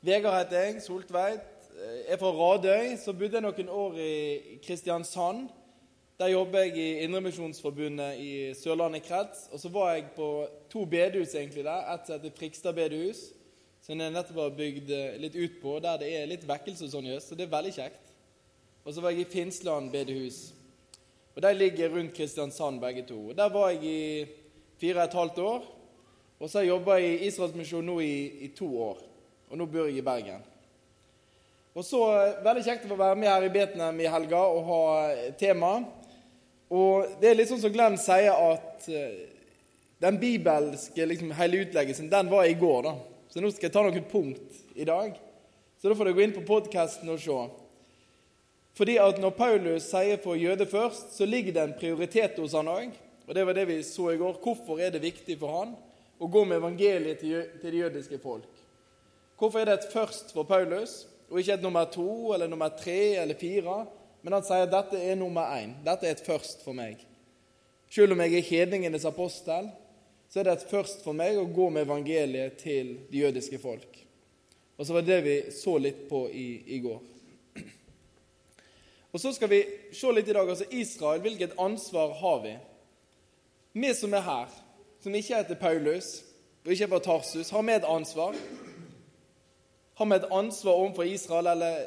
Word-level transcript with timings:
Vegard 0.00 0.32
heter 0.38 0.62
jeg, 0.64 0.78
Soltveit. 0.80 1.40
Jeg 1.76 2.14
er 2.14 2.16
fra 2.16 2.30
Radøy. 2.32 2.94
Så 2.96 3.12
bodde 3.12 3.36
jeg 3.36 3.44
noen 3.44 3.66
år 3.68 3.98
i 4.00 4.12
Kristiansand. 4.64 5.50
Der 6.16 6.30
jobber 6.32 6.62
jeg 6.64 6.78
i 6.80 7.02
Indremisjonsforbundet 7.04 8.16
i 8.16 8.30
Sørlandet 8.56 9.04
krets. 9.04 9.42
Og 9.52 9.60
så 9.60 9.68
var 9.68 9.90
jeg 9.92 10.06
på 10.16 10.28
to 10.72 10.86
bedehus 10.88 11.34
egentlig 11.34 11.66
der. 11.66 11.84
Et 11.92 12.08
som 12.08 12.16
heter 12.16 12.32
Frikstad 12.38 12.72
bedehus, 12.78 13.20
som 13.84 14.00
jeg 14.00 14.14
nettopp 14.14 14.40
har 14.40 14.54
bygd 14.56 14.94
litt 15.20 15.36
ut 15.36 15.60
på, 15.60 15.76
der 15.84 16.00
det 16.00 16.08
er 16.16 16.32
litt 16.32 16.48
vekkelse 16.48 16.88
og 16.88 16.94
sånn 16.94 17.10
i 17.10 17.12
øst. 17.18 17.28
Så 17.28 17.36
det 17.36 17.44
er 17.44 17.52
veldig 17.52 17.74
kjekt. 17.76 18.16
Og 18.86 18.96
så 18.96 19.04
var 19.04 19.12
jeg 19.12 19.26
i 19.26 19.30
Finnsland 19.36 19.92
bedehus. 19.92 20.40
Og 21.36 21.42
De 21.44 21.52
ligger 21.58 21.92
rundt 21.92 22.16
Kristiansand, 22.16 22.80
begge 22.80 23.04
to. 23.04 23.20
Og 23.28 23.36
Der 23.36 23.52
var 23.52 23.68
jeg 23.76 23.84
i 23.84 24.26
fire 24.80 25.02
og 25.02 25.04
et 25.04 25.20
halvt 25.20 25.44
år. 25.44 25.70
Og 26.40 26.48
så 26.48 26.58
har 26.58 26.64
jeg 26.64 26.72
jobba 26.72 26.96
i 26.96 27.14
Israelsmisjonen 27.28 27.92
nå 27.92 28.00
i, 28.00 28.48
i 28.48 28.52
to 28.56 28.72
år 28.80 29.09
og 29.50 29.58
nå 29.58 29.66
bor 29.66 29.88
jeg 29.88 29.98
i 29.98 30.06
Bergen. 30.06 30.42
Og 31.74 31.86
så 31.86 32.00
eh, 32.14 32.38
Veldig 32.44 32.64
kjekt 32.66 32.86
å 32.86 32.92
få 32.92 32.98
være 32.98 33.18
med 33.18 33.30
her 33.30 33.46
i 33.46 33.52
Betnem 33.54 34.02
i 34.02 34.10
helga 34.10 34.42
og 34.46 34.68
ha 34.68 34.82
eh, 35.10 35.32
tema. 35.38 35.72
Og 36.70 37.18
det 37.22 37.30
er 37.30 37.38
litt 37.38 37.50
sånn 37.50 37.62
som 37.62 37.72
Glenn 37.74 37.98
sier, 37.98 38.30
at 38.30 38.86
eh, 38.90 39.26
den 40.02 40.20
bibelske 40.22 41.06
liksom, 41.06 41.32
hele 41.38 41.64
utleggelsen 41.64 42.10
den 42.10 42.30
var 42.30 42.46
i 42.46 42.54
går. 42.58 42.86
da. 42.86 42.94
Så 43.30 43.42
nå 43.42 43.50
skal 43.50 43.68
jeg 43.68 43.74
ta 43.74 43.82
noen 43.86 44.06
punkt 44.10 44.62
i 44.78 44.86
dag. 44.86 45.18
Så 45.80 45.90
da 45.90 45.96
får 45.98 46.10
dere 46.10 46.18
gå 46.18 46.24
inn 46.26 46.36
på 46.36 46.46
podkasten 46.46 47.10
og 47.10 47.20
se. 47.22 47.40
Fordi 48.78 48.96
at 49.02 49.18
når 49.20 49.34
Paulus 49.36 49.90
sier 49.90 50.16
'for 50.16 50.38
jøde 50.38 50.66
først', 50.66 51.12
så 51.16 51.26
ligger 51.26 51.52
det 51.52 51.62
en 51.62 51.78
prioritet 51.78 52.38
hos 52.38 52.52
han 52.52 52.68
òg. 52.68 52.90
Og 53.26 53.34
det 53.34 53.46
var 53.46 53.52
det 53.52 53.66
vi 53.68 53.82
så 53.82 54.10
i 54.10 54.16
går. 54.16 54.38
Hvorfor 54.42 54.80
er 54.80 54.90
det 54.90 55.02
viktig 55.02 55.38
for 55.38 55.58
han 55.58 55.76
å 56.18 56.26
gå 56.26 56.44
med 56.44 56.58
evangeliet 56.58 57.18
til 57.18 57.46
det 57.62 57.74
jødiske 57.74 58.18
folk? 58.18 58.59
Hvorfor 59.40 59.62
er 59.62 59.70
det 59.70 59.78
et 59.78 59.92
først 59.92 60.34
for 60.36 60.44
Paulus, 60.44 61.06
og 61.30 61.38
ikke 61.40 61.54
et 61.56 61.62
nummer 61.64 61.84
to 61.88 62.32
eller 62.34 62.48
nummer 62.50 62.68
tre 62.76 63.16
eller 63.22 63.38
fire? 63.40 63.86
Men 64.22 64.36
han 64.36 64.44
sier 64.44 64.66
at 64.66 64.72
dette 64.74 65.00
er 65.00 65.16
nummer 65.16 65.48
én. 65.56 65.78
Dette 65.84 66.04
er 66.04 66.12
et 66.12 66.26
først 66.26 66.60
for 66.64 66.76
meg. 66.76 67.00
Selv 67.90 68.12
om 68.12 68.20
jeg 68.20 68.36
er 68.36 68.44
hedningenes 68.50 69.06
apostel, 69.08 69.70
så 70.28 70.40
er 70.40 70.46
det 70.46 70.52
et 70.58 70.68
først 70.70 71.00
for 71.06 71.16
meg 71.16 71.40
å 71.40 71.48
gå 71.48 71.70
med 71.72 71.88
evangeliet 71.88 72.60
til 72.60 72.92
det 73.08 73.24
jødiske 73.24 73.58
folk. 73.62 73.96
Og 74.76 74.86
så 74.86 74.94
var 74.94 75.08
det 75.08 75.18
vi 75.24 75.36
så 75.56 75.78
litt 75.80 76.04
på 76.10 76.26
i, 76.28 76.48
i 76.76 76.78
går. 76.84 77.00
Og 79.12 79.20
Så 79.20 79.32
skal 79.32 79.50
vi 79.50 79.64
se 79.92 80.12
litt 80.12 80.28
i 80.28 80.32
dag. 80.36 80.48
altså 80.48 80.68
Israel, 80.70 81.20
hvilket 81.20 81.56
ansvar 81.58 82.12
har 82.20 82.42
vi? 82.44 82.56
Vi 83.72 83.94
som 83.94 84.14
er 84.14 84.20
her, 84.20 84.48
som 85.02 85.14
ikke 85.14 85.36
heter 85.36 85.54
Paulus 85.54 86.20
og 86.64 86.72
ikke 86.72 86.84
er 86.84 86.88
fra 86.92 86.98
Tarsus, 86.98 87.50
har 87.50 87.62
vi 87.62 87.72
et 87.72 87.88
ansvar. 87.88 88.36
Har 90.00 90.06
vi 90.06 90.16
et 90.16 90.30
ansvar 90.32 90.78
overfor 90.80 91.04
Israel, 91.04 91.46
eller 91.46 91.80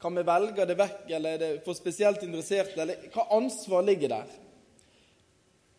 kan 0.00 0.14
vi 0.16 0.22
velge 0.24 0.64
det 0.64 0.78
vekk, 0.78 1.00
eller 1.12 1.34
er 1.34 1.40
det 1.42 1.48
for 1.64 1.76
spesielt 1.76 2.22
interesserte, 2.24 2.78
eller 2.80 3.02
hva 3.12 3.26
ansvar 3.36 3.82
ligger 3.84 4.08
der? 4.08 4.30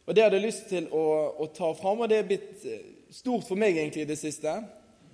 Og 0.05 0.13
Det 0.15 0.23
hadde 0.23 0.37
jeg 0.37 0.45
lyst 0.45 0.67
til 0.69 0.91
å, 0.93 1.01
å 1.41 1.47
ta 1.49 1.71
fram, 1.73 2.03
og 2.03 2.11
det 2.11 2.19
er 2.19 2.27
blitt 2.29 2.67
eh, 2.69 2.83
stort 3.09 3.47
for 3.47 3.57
meg 3.57 3.79
egentlig 3.79 4.03
i 4.03 4.09
det 4.11 4.19
siste. 4.21 4.53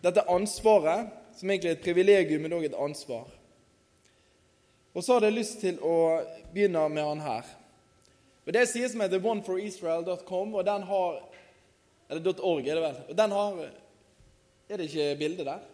Dette 0.03 0.25
ansvaret, 0.27 1.13
som 1.39 1.47
egentlig 1.47 1.71
er 1.71 1.77
et 1.77 1.85
privilegium, 1.87 2.43
men 2.43 2.57
òg 2.59 2.67
et 2.67 2.75
ansvar. 2.83 3.31
Og 4.91 4.99
så 4.99 5.15
hadde 5.15 5.31
jeg 5.31 5.37
lyst 5.37 5.57
til 5.63 5.79
å 5.79 5.95
begynne 6.51 6.83
med 6.91 7.07
han 7.13 7.23
her. 7.29 7.55
Og 8.43 8.51
Det 8.59 8.65
sier 8.67 8.91
som 8.91 9.05
heter 9.05 9.23
oneforisrael.com, 9.23 10.59
og 10.59 10.67
den 10.67 10.83
har 10.91 11.23
Eller 12.09 12.43
.org, 12.43 12.67
er 12.67 12.75
det 12.75 12.85
vel. 12.89 13.01
Og 13.07 13.17
den 13.23 13.39
har 13.39 13.65
Er 14.67 14.77
det 14.77 14.91
ikke 14.91 15.09
bilde 15.23 15.47
der? 15.47 15.65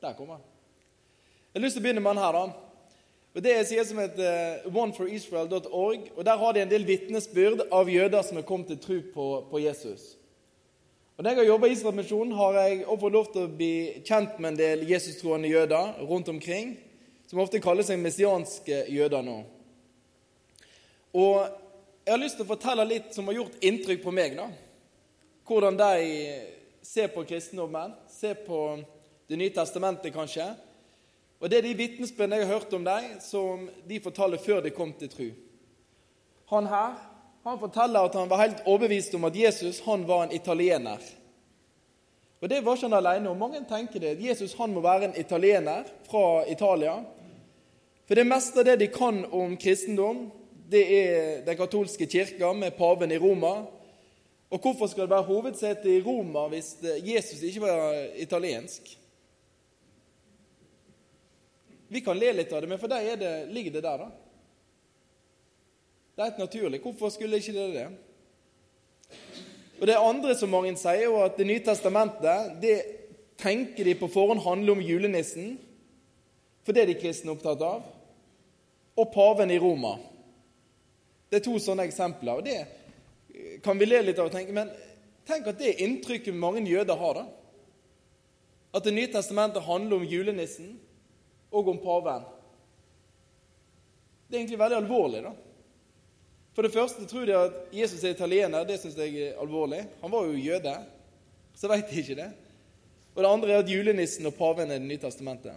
Der 0.00 0.12
kommer 0.16 0.34
han. 0.34 0.44
Jeg 1.52 1.60
har 1.60 1.64
lyst 1.66 1.74
til 1.76 1.82
å 1.82 1.84
begynne 1.84 2.00
med 2.00 2.14
han 2.14 2.24
her. 2.24 2.32
da. 2.32 2.70
Og 3.34 3.42
Det 3.42 3.52
er 3.52 3.64
side 3.64 3.84
som 3.84 3.98
heter 3.98 4.62
oneforisrael.org. 4.66 6.10
og 6.16 6.24
Der 6.24 6.36
har 6.36 6.52
de 6.52 6.62
en 6.62 6.70
del 6.70 6.86
vitnesbyrd 6.86 7.66
av 7.72 7.90
jøder 7.90 8.22
som 8.22 8.38
er 8.38 8.46
kommet 8.48 8.66
til 8.66 8.78
tro 8.78 9.00
på, 9.14 9.26
på 9.50 9.58
Jesus. 9.58 10.16
Og 11.16 11.24
Når 11.24 11.30
jeg 11.30 11.38
har 11.38 11.44
jobba 11.44 11.66
i 11.66 11.72
Israelmisjonen, 11.72 12.32
har 12.32 12.52
jeg 12.52 12.86
også 12.86 13.00
fått 13.00 13.12
lov 13.12 13.26
til 13.32 13.42
å 13.42 13.56
bli 13.56 13.74
kjent 14.08 14.38
med 14.38 14.48
en 14.50 14.58
del 14.58 14.86
Jesus-troende 14.88 15.50
jøder 15.50 15.98
rundt 16.08 16.28
omkring, 16.28 16.78
som 17.28 17.42
ofte 17.42 17.60
kaller 17.60 17.84
seg 17.84 18.00
messianske 18.00 18.84
jøder 18.88 19.22
nå. 19.22 19.42
Og 21.12 21.58
Jeg 22.06 22.14
har 22.16 22.22
lyst 22.22 22.38
til 22.40 22.46
å 22.46 22.48
fortelle 22.48 22.84
litt 22.88 23.12
som 23.14 23.26
har 23.28 23.36
gjort 23.36 23.60
inntrykk 23.60 24.00
på 24.02 24.10
meg. 24.10 24.36
da. 24.36 24.48
Hvordan 25.46 25.76
de 25.76 26.40
ser 26.82 27.06
på 27.12 27.22
kristendommen, 27.28 27.92
ser 28.08 28.34
på 28.34 28.80
det 29.30 29.38
nye 29.38 29.52
testamentet, 29.54 30.12
kanskje. 30.12 30.48
Og 31.40 31.50
Det 31.50 31.58
er 31.58 31.62
de 31.62 31.76
vitnesbyrdene 31.78 32.36
jeg 32.36 32.46
har 32.46 32.58
hørt 32.58 32.74
om 32.74 32.84
dem, 32.84 33.20
som 33.22 33.68
de 33.88 34.00
fortalte 34.02 34.42
før 34.42 34.60
de 34.60 34.74
kom 34.74 34.92
til 34.92 35.08
tro. 35.08 35.30
Han 36.50 36.66
her 36.66 36.98
han 37.44 37.58
forteller 37.58 38.04
at 38.04 38.14
han 38.14 38.28
var 38.28 38.42
helt 38.42 38.66
overbevist 38.68 39.14
om 39.16 39.24
at 39.24 39.36
Jesus 39.36 39.80
han 39.86 40.04
var 40.08 40.26
en 40.26 40.34
italiener. 40.36 40.98
Og 42.40 42.48
Det 42.48 42.60
var 42.64 42.76
ikke 42.76 42.88
han 42.88 43.06
alene 43.06 43.30
om. 43.30 43.38
Mange 43.38 43.64
tenker 43.68 44.00
det. 44.00 44.20
Jesus 44.20 44.54
han 44.58 44.72
må 44.72 44.80
være 44.80 45.04
en 45.04 45.16
italiener 45.16 45.84
fra 46.10 46.44
Italia. 46.48 46.98
For 48.06 48.14
det 48.14 48.26
meste 48.26 48.60
av 48.60 48.64
det 48.64 48.78
de 48.80 48.88
kan 48.92 49.24
om 49.32 49.56
kristendom, 49.56 50.30
det 50.70 50.84
er 50.98 51.44
den 51.46 51.56
katolske 51.56 52.06
kirka 52.06 52.52
med 52.52 52.76
paven 52.76 53.12
i 53.12 53.18
Roma. 53.18 53.64
Og 54.50 54.60
hvorfor 54.60 54.86
skal 54.86 55.06
det 55.06 55.10
være 55.10 55.28
hovedsete 55.28 55.96
i 55.96 56.02
Roma 56.02 56.48
hvis 56.48 56.76
Jesus 56.82 57.42
ikke 57.42 57.60
var 57.60 58.06
italiensk? 58.16 58.99
Vi 61.90 62.00
kan 62.00 62.18
le 62.18 62.32
litt 62.32 62.52
av 62.52 62.60
det, 62.62 62.68
men 62.70 62.78
for 62.78 62.88
dem 62.88 63.18
det, 63.18 63.30
ligger 63.50 63.72
det 63.74 63.80
der, 63.82 64.04
da. 64.04 64.10
Det 66.14 66.22
er 66.22 66.28
helt 66.28 66.42
naturlig. 66.44 66.78
Hvorfor 66.84 67.10
skulle 67.10 67.40
ikke 67.40 67.54
det 67.56 67.64
det? 67.74 67.86
Og 69.80 69.86
Det 69.88 69.96
andre 69.96 70.36
som 70.38 70.52
mange 70.52 70.76
sier, 70.78 71.08
er 71.08 71.24
at 71.24 71.38
Det 71.38 71.46
nye 71.48 71.62
testamentet 71.66 72.60
det 72.62 72.76
tenker 73.40 73.84
de 73.84 73.94
på 73.98 74.06
forhånd 74.12 74.42
handler 74.44 74.76
om 74.76 74.82
julenissen, 74.84 75.56
for 76.62 76.76
det 76.76 76.82
er 76.82 76.92
de 76.92 77.00
kristne 77.00 77.32
opptatt 77.32 77.62
av, 77.64 77.82
og 78.94 79.10
paven 79.14 79.50
i 79.50 79.58
Roma. 79.58 79.96
Det 81.30 81.40
er 81.40 81.44
to 81.46 81.56
sånne 81.58 81.88
eksempler. 81.88 82.36
og 82.38 82.44
Det 82.44 83.62
kan 83.64 83.78
vi 83.78 83.88
le 83.88 84.02
litt 84.02 84.18
av 84.18 84.28
og 84.28 84.36
tenke, 84.36 84.52
men 84.52 84.70
tenk 85.26 85.48
at 85.48 85.58
det 85.58 85.72
er 85.72 85.82
inntrykket 85.88 86.34
mange 86.34 86.62
jøder 86.68 86.94
har. 86.94 87.14
da. 87.14 87.26
At 88.74 88.84
Det 88.84 88.94
nye 88.94 89.10
testamentet 89.10 89.62
handler 89.62 89.96
om 89.96 90.06
julenissen 90.06 90.78
og 91.50 91.68
om 91.68 91.78
paven. 91.82 92.26
Det 94.28 94.36
er 94.36 94.42
egentlig 94.42 94.58
veldig 94.58 94.76
alvorlig. 94.76 95.22
da. 95.24 95.32
For 96.54 96.62
det 96.62 96.72
første 96.74 97.06
tror 97.06 97.26
de 97.26 97.36
at 97.38 97.58
Jesus 97.72 98.04
er 98.04 98.14
italiener. 98.14 98.64
Det 98.64 98.78
syns 98.80 98.98
jeg 98.98 99.16
er 99.18 99.40
alvorlig. 99.42 99.84
Han 100.02 100.12
var 100.12 100.26
jo 100.26 100.38
jøde, 100.38 100.76
så 101.54 101.70
veit 101.70 101.90
de 101.90 101.98
ikke 102.02 102.18
det. 102.18 102.30
Og 103.14 103.22
det 103.22 103.30
andre 103.30 103.52
er 103.52 103.62
at 103.64 103.70
julenissen 103.70 104.26
og 104.26 104.34
paven 104.34 104.70
er 104.70 104.78
Det 104.78 104.86
nye 104.86 105.02
testamentet. 105.02 105.52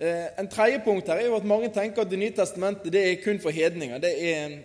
Eh, 0.00 0.26
en 0.38 0.48
tredje 0.48 0.80
punkt 0.84 1.08
her 1.08 1.20
er 1.20 1.26
jo 1.26 1.36
at 1.36 1.44
mange 1.44 1.68
tenker 1.68 2.02
at 2.02 2.10
Det 2.10 2.18
nye 2.18 2.32
testamentet 2.32 2.92
det 2.92 3.02
er 3.10 3.22
kun 3.24 3.40
for 3.40 3.50
hedninger. 3.50 3.98
Det 3.98 4.34
er 4.34 4.58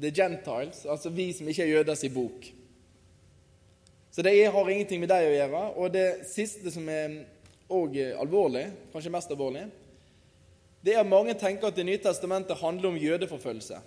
the 0.00 0.10
gentiles, 0.10 0.86
altså 0.86 1.10
vi 1.10 1.32
som 1.32 1.48
ikke 1.48 1.62
er 1.62 1.78
jøders 1.78 2.04
i 2.04 2.08
bok. 2.08 2.46
Så 4.10 4.22
det 4.22 4.46
har 4.46 4.68
ingenting 4.68 5.00
med 5.00 5.08
deg 5.08 5.26
å 5.28 5.34
gjøre. 5.34 5.62
Og 5.76 5.92
det 5.92 6.06
siste 6.28 6.70
som 6.72 6.88
er 6.88 7.24
og 7.68 7.96
alvorlig, 7.96 8.68
kanskje 8.92 9.12
mest 9.12 9.30
alvorlig, 9.34 9.66
det 10.86 10.94
er 10.94 11.02
at 11.02 11.10
mange 11.10 11.34
tenker 11.34 11.66
at 11.66 11.76
Det 11.76 11.86
nye 11.86 11.98
testamentet 11.98 12.56
handler 12.56 12.88
om 12.88 12.96
jødeforfølgelse. 12.96 13.78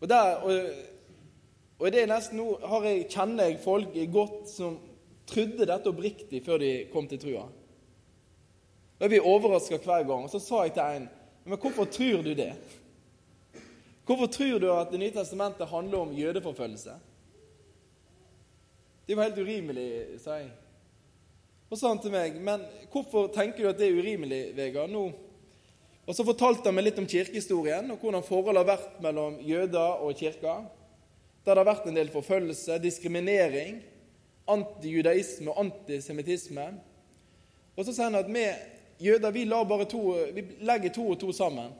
Og, 0.00 0.08
der, 0.08 0.34
og, 0.36 0.52
og 1.78 1.92
det 1.92 2.02
er 2.02 2.10
nesten 2.10 2.38
nå 2.38 2.58
har 2.62 2.86
jeg, 2.86 3.06
kjenner 3.10 3.48
jeg 3.48 3.62
folk 3.64 3.96
godt 4.12 4.50
som 4.52 4.78
trodde 5.26 5.66
dette 5.66 5.90
oppriktig 5.90 6.42
før 6.44 6.60
de 6.60 6.70
kom 6.92 7.08
til 7.08 7.18
trua. 7.18 7.46
Da 8.98 9.08
Jeg 9.08 9.16
blir 9.16 9.26
overraska 9.26 9.80
hver 9.82 10.04
gang. 10.06 10.24
Og 10.24 10.30
så 10.30 10.38
sa 10.38 10.62
jeg 10.64 10.74
til 10.76 10.98
en 11.00 11.08
Men 11.44 11.58
hvorfor 11.58 11.84
tror 11.84 12.22
du 12.22 12.34
det? 12.34 12.54
Hvorfor 14.06 14.26
tror 14.26 14.58
du 14.58 14.72
at 14.72 14.92
Det 14.92 15.00
nye 15.00 15.12
testamentet 15.12 15.68
handler 15.68 15.98
om 15.98 16.12
jødeforfølgelse? 16.12 16.92
Det 19.08 19.16
var 19.16 19.22
helt 19.22 19.38
urimelig, 19.38 20.20
sa 20.20 20.38
jeg. 20.40 20.50
Og 21.70 21.78
sa 21.78 21.88
han 21.88 21.98
til 21.98 22.12
meg, 22.12 22.34
'Men 22.34 22.60
hvorfor 22.92 23.28
tenker 23.32 23.62
du 23.62 23.68
at 23.68 23.78
det 23.78 23.88
er 23.88 23.98
urimelig, 23.98 24.56
Vegard?' 24.56 24.90
nå?» 24.90 25.12
Og 26.06 26.14
Så 26.14 26.24
fortalte 26.24 26.68
han 26.68 26.74
meg 26.74 26.84
litt 26.84 26.98
om 26.98 27.06
kirkehistorien 27.06 27.90
og 27.90 27.98
hvordan 27.98 28.22
forholdet 28.22 28.60
har 28.60 28.76
vært 28.76 29.00
mellom 29.00 29.38
jøder 29.40 30.04
og 30.04 30.16
kirka. 30.16 30.64
Der 31.44 31.54
det 31.54 31.64
har 31.64 31.74
vært 31.74 31.86
en 31.86 31.96
del 31.96 32.10
forfølgelse, 32.12 32.78
diskriminering, 32.78 33.82
antijudaisme 34.48 35.50
og 35.50 35.60
antisemittisme. 35.64 36.66
Og 37.76 37.84
så 37.84 37.92
sier 37.92 38.04
han 38.04 38.20
at 38.20 38.28
vi 38.28 38.44
jøder 39.00 39.30
vi, 39.30 39.44
to, 39.88 40.02
vi 40.34 40.44
legger 40.60 40.92
to 40.92 41.08
og 41.08 41.20
to 41.20 41.32
sammen. 41.32 41.72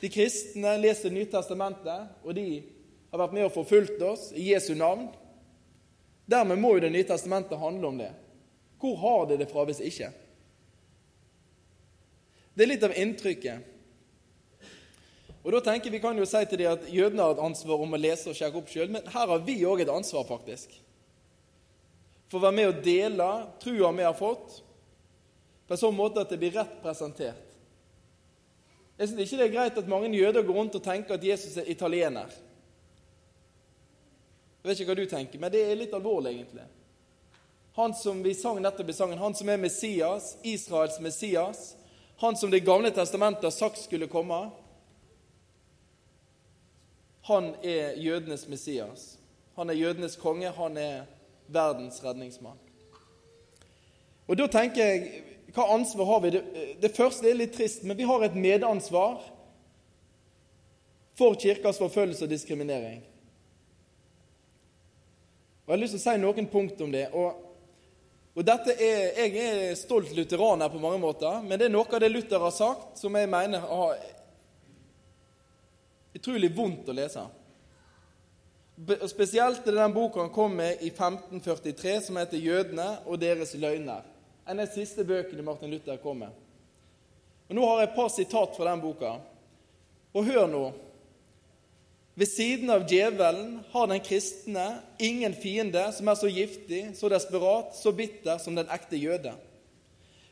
De 0.00 0.08
kristne 0.08 0.78
leser 0.80 1.10
Nytestamentet, 1.10 2.08
og 2.24 2.34
de 2.34 2.62
har 3.10 3.18
vært 3.18 3.32
med 3.36 3.44
og 3.44 3.52
forfulgt 3.52 4.02
oss 4.02 4.30
i 4.32 4.52
Jesu 4.52 4.74
navn. 4.74 5.08
Dermed 6.30 6.58
må 6.58 6.74
jo 6.74 6.80
Det 6.80 6.92
nye 6.92 7.04
testamentet 7.04 7.58
handle 7.58 7.86
om 7.86 7.98
det. 7.98 8.10
Hvor 8.80 8.96
har 8.96 9.26
det 9.28 9.40
det 9.42 9.50
fra 9.50 9.64
hvis 9.68 9.82
ikke? 9.84 10.10
Det 12.54 12.64
er 12.64 12.70
litt 12.72 12.86
av 12.86 12.96
inntrykket. 12.96 13.66
Og 15.40 15.52
da 15.54 15.60
tenker 15.64 15.92
Vi 15.92 16.00
kan 16.02 16.18
jo 16.18 16.26
si 16.28 16.40
til 16.48 16.60
dem 16.60 16.72
at 16.74 16.88
jødene 16.92 17.24
har 17.24 17.36
et 17.36 17.44
ansvar 17.44 17.80
om 17.80 17.96
å 17.96 18.00
lese 18.00 18.30
og 18.30 18.36
sjekke 18.36 18.60
opp 18.60 18.72
sjøl, 18.72 18.90
men 18.92 19.06
her 19.08 19.30
har 19.32 19.44
vi 19.44 19.60
òg 19.64 19.84
et 19.84 19.92
ansvar, 19.92 20.26
faktisk. 20.28 20.74
For 22.30 22.38
å 22.38 22.44
være 22.44 22.56
med 22.58 22.68
og 22.70 22.82
dele 22.84 23.28
trua 23.62 23.92
vi 23.96 24.04
har 24.06 24.16
fått, 24.18 24.60
på 25.66 25.74
en 25.74 25.80
sånn 25.80 25.96
måte 25.96 26.22
at 26.22 26.30
det 26.30 26.38
blir 26.42 26.52
rett 26.54 26.76
presentert. 26.82 27.46
Jeg 28.98 29.08
syns 29.08 29.22
ikke 29.24 29.38
det 29.40 29.46
er 29.46 29.54
greit 29.54 29.78
at 29.80 29.88
mange 29.88 30.10
jøder 30.12 30.44
går 30.44 30.56
rundt 30.58 30.76
og 30.76 30.84
tenker 30.84 31.16
at 31.16 31.24
Jesus 31.24 31.56
er 31.56 31.70
italiener. 31.72 32.28
Jeg 34.60 34.68
vet 34.68 34.82
ikke 34.82 34.92
hva 34.92 34.98
du 34.98 35.06
tenker, 35.08 35.40
men 35.40 35.52
det 35.54 35.62
er 35.64 35.78
litt 35.78 35.94
alvorlig, 35.96 36.34
egentlig. 36.34 36.66
Han 37.80 37.94
som 37.94 38.22
vi 38.22 38.34
sang 38.34 38.58
nettopp 38.60 38.88
i 38.88 38.92
sangen, 38.92 39.18
han 39.18 39.34
som 39.34 39.48
er 39.48 39.56
Messias, 39.56 40.34
Israels 40.42 40.98
Messias, 41.00 41.76
han 42.16 42.36
som 42.36 42.50
Det 42.50 42.60
gamle 42.60 42.90
testamentet 42.90 43.42
har 43.42 43.50
sagt 43.50 43.80
skulle 43.80 44.06
komme, 44.06 44.50
han 47.22 47.54
er 47.62 47.96
jødenes 47.96 48.48
Messias. 48.48 49.18
Han 49.56 49.70
er 49.70 49.80
jødenes 49.80 50.16
konge, 50.16 50.50
han 50.50 50.76
er 50.76 51.08
verdens 51.46 52.04
redningsmann. 52.04 52.60
Og 54.28 54.36
da 54.36 54.52
tenker 54.52 54.84
jeg 54.84 55.24
hva 55.56 55.70
ansvar 55.72 56.12
har 56.12 56.20
vi? 56.20 56.36
Det, 56.36 56.46
det 56.84 56.94
første 56.96 57.30
er 57.30 57.40
litt 57.40 57.56
trist, 57.56 57.80
men 57.82 57.96
vi 57.96 58.04
har 58.04 58.28
et 58.28 58.36
medansvar 58.36 59.22
for 61.16 61.32
kirkas 61.40 61.80
forfølgelse 61.80 62.28
og 62.28 62.36
diskriminering. 62.36 63.06
Og 65.64 65.72
Jeg 65.72 65.78
har 65.78 65.86
lyst 65.88 65.96
til 65.96 66.04
å 66.04 66.10
si 66.10 66.20
noen 66.20 66.56
punkt 66.58 66.84
om 66.84 66.92
det. 66.92 67.08
og 67.16 67.46
og 68.40 68.46
dette 68.48 68.72
er, 68.72 69.18
Jeg 69.20 69.34
er 69.36 69.74
stolt 69.76 70.14
lutheraner 70.16 70.70
på 70.72 70.80
mange 70.80 70.98
måter, 70.98 71.42
men 71.44 71.58
det 71.60 71.66
er 71.68 71.74
noe 71.74 71.84
av 71.84 72.00
det 72.00 72.08
Luther 72.08 72.40
har 72.40 72.54
sagt, 72.56 72.96
som 72.96 73.18
jeg 73.18 73.28
mener 73.28 73.60
har 73.68 73.98
utrolig 76.16 76.48
vondt 76.56 76.88
å 76.88 76.96
lese. 76.96 77.26
Spesielt 79.12 79.60
er 79.60 79.74
det 79.74 79.82
den 79.82 79.92
boka 79.92 80.22
han 80.22 80.32
kom 80.32 80.56
med 80.56 80.80
i 80.80 80.88
1543, 80.88 82.00
som 82.06 82.16
heter 82.16 82.40
'Jødene 82.40 82.88
og 83.04 83.20
deres 83.20 83.54
løgner' 83.54 84.08
En 84.46 84.60
av 84.60 84.66
de 84.66 84.72
siste 84.72 85.04
bøkene 85.04 85.42
Martin 85.42 85.70
Luther 85.70 85.96
kom 85.96 86.18
med. 86.18 86.30
Og 87.48 87.54
Nå 87.54 87.66
har 87.66 87.80
jeg 87.80 87.88
et 87.88 87.96
par 87.96 88.08
sitat 88.08 88.56
fra 88.56 88.70
den 88.70 88.80
boka. 88.80 89.20
Og 90.14 90.24
hør 90.24 90.46
nå. 90.46 90.72
Ved 92.20 92.28
siden 92.28 92.68
av 92.68 92.82
djevelen 92.84 93.62
har 93.72 93.86
den 93.88 94.02
kristne 94.04 94.64
ingen 95.00 95.32
fiende 95.32 95.86
som 95.96 96.08
er 96.10 96.18
så 96.20 96.28
giftig, 96.28 96.82
så 96.98 97.08
desperat, 97.08 97.72
så 97.78 97.94
bitter 97.96 98.36
som 98.42 98.58
den 98.58 98.68
ekte 98.68 98.98
jøde. 99.00 99.32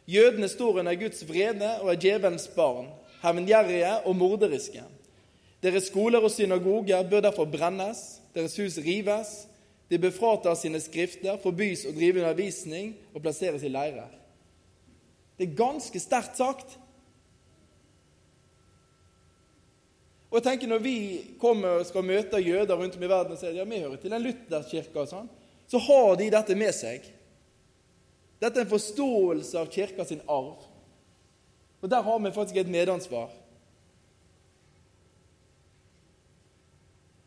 Jødene 0.05 0.51
står 0.53 0.83
under 0.83 0.99
Guds 1.01 1.23
vrede 1.29 1.71
og 1.81 1.95
er 1.95 2.01
djevelens 2.03 2.45
barn, 2.53 2.91
hevngjerrige 3.23 3.95
og 4.05 4.17
morderiske. 4.21 4.83
Deres 5.65 5.89
skoler 5.89 6.21
og 6.21 6.31
synagoger 6.31 7.09
bør 7.09 7.25
derfor 7.25 7.49
brennes, 7.49 8.21
deres 8.37 8.57
hus 8.61 8.77
rives, 8.85 9.47
de 9.89 9.97
bør 9.99 10.13
frata 10.13 10.53
sine 10.61 10.83
skrifter, 10.85 11.41
forbys 11.41 11.87
å 11.89 11.95
drive 11.97 12.21
undervisning 12.21 12.93
og 13.15 13.25
plasseres 13.25 13.65
i 13.65 13.73
leirer. 13.73 14.13
Det 15.41 15.49
er 15.49 15.57
ganske 15.57 16.05
sterkt 16.05 16.37
sagt. 16.37 16.77
Og 20.29 20.39
jeg 20.39 20.45
tenker 20.45 20.69
Når 20.69 20.83
vi 20.85 20.97
kommer 21.41 21.81
og 21.81 21.87
skal 21.89 22.05
møte 22.05 22.41
jøder 22.43 22.77
rundt 22.77 22.97
om 22.97 23.05
i 23.05 23.11
verden 23.11 23.37
og 23.37 23.41
sier 23.41 23.57
ja, 23.57 23.65
vi 23.65 23.81
hører 23.81 24.01
til 24.01 24.13
en 24.13 24.25
lutherkirke, 24.25 24.97
og 25.01 25.09
sånn, 25.09 25.31
så 25.69 25.81
har 25.85 26.17
de 26.21 26.29
dette 26.33 26.57
med 26.57 26.75
seg. 26.77 27.05
Dette 28.39 28.61
er 28.61 28.65
en 28.65 28.71
forståelse 28.71 29.59
av 29.59 29.71
kirka 29.73 30.05
sin 30.09 30.23
arv. 30.31 30.65
Og 31.81 31.91
der 31.91 32.03
har 32.03 32.19
vi 32.23 32.33
faktisk 32.35 32.61
et 32.61 32.71
medansvar. 32.73 33.33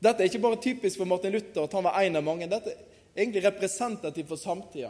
Dette 0.01 0.23
er 0.23 0.31
ikke 0.31 0.41
bare 0.41 0.61
typisk 0.61 0.97
for 0.97 1.09
Martin 1.09 1.33
Luther 1.35 1.67
at 1.67 1.73
han 1.77 1.85
var 1.85 1.99
en 2.01 2.17
av 2.17 2.25
mange. 2.25 2.49
Dette 2.49 2.73
er 2.73 3.21
egentlig 3.21 3.43
representativt 3.45 4.29
for 4.31 4.41
samtida. 4.41 4.89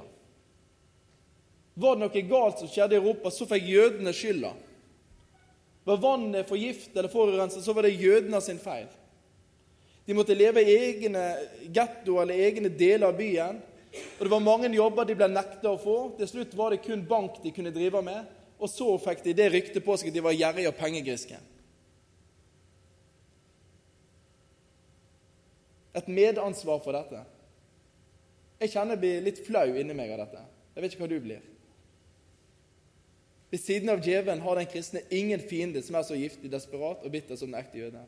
Var 1.76 1.98
det 1.98 2.04
noe 2.04 2.24
galt 2.30 2.62
som 2.62 2.70
skjedde 2.72 2.96
i 2.96 3.02
Europa, 3.02 3.32
så 3.32 3.48
fikk 3.48 3.68
jødene 3.68 4.14
skylda. 4.16 4.54
Var 5.88 6.02
vannet 6.02 6.50
forgiftet 6.50 6.98
eller 6.98 7.10
forurenset, 7.10 7.64
så 7.64 7.74
var 7.74 7.88
det 7.88 7.98
jødene 7.98 8.42
sin 8.42 8.60
feil. 8.62 8.90
De 10.06 10.16
måtte 10.18 10.36
leve 10.38 10.62
i 10.62 10.76
egne 10.76 11.24
gettoer 11.74 12.26
eller 12.26 12.44
egne 12.48 12.70
deler 12.70 13.08
av 13.10 13.18
byen. 13.18 13.62
Og 14.20 14.26
Det 14.26 14.32
var 14.32 14.44
mange 14.46 14.70
jobber 14.76 15.06
de 15.06 15.16
ble 15.18 15.28
nekta 15.32 15.72
å 15.72 15.80
få. 15.82 15.98
Til 16.18 16.30
slutt 16.30 16.54
var 16.58 16.72
det 16.72 16.84
kun 16.86 17.06
bank 17.08 17.42
de 17.44 17.54
kunne 17.56 17.74
drive 17.74 18.02
med. 18.06 18.30
Og 18.62 18.70
så 18.70 18.94
fikk 19.02 19.24
de 19.26 19.34
det 19.34 19.50
ryktet 19.54 19.86
på 19.86 19.98
seg 19.98 20.12
at 20.12 20.20
de 20.20 20.24
var 20.26 20.38
gjerrige 20.38 20.70
og 20.70 20.78
pengegriske. 20.78 21.40
et 25.94 26.08
medansvar 26.08 26.80
for 26.84 26.96
dette. 26.96 27.24
Jeg 28.62 28.74
kjenner 28.74 28.96
jeg 28.96 29.04
blir 29.04 29.26
litt 29.26 29.42
flau 29.46 29.68
inni 29.74 29.96
meg 29.98 30.14
av 30.14 30.24
dette. 30.24 30.44
Jeg 30.76 30.84
vet 30.84 30.94
ikke 30.94 31.04
hva 31.04 31.12
du 31.12 31.20
blir. 31.24 31.48
Ved 33.52 33.60
siden 33.60 33.90
av 33.92 34.00
djevelen 34.00 34.42
har 34.42 34.56
den 34.56 34.70
kristne 34.72 35.02
ingen 35.12 35.42
fiende 35.44 35.82
som 35.84 35.98
er 36.00 36.06
så 36.08 36.16
giftig, 36.16 36.52
desperat 36.52 37.04
og 37.04 37.12
bitter 37.12 37.36
som 37.36 37.52
den 37.52 37.60
ekte 37.60 37.82
jøde. 37.82 38.04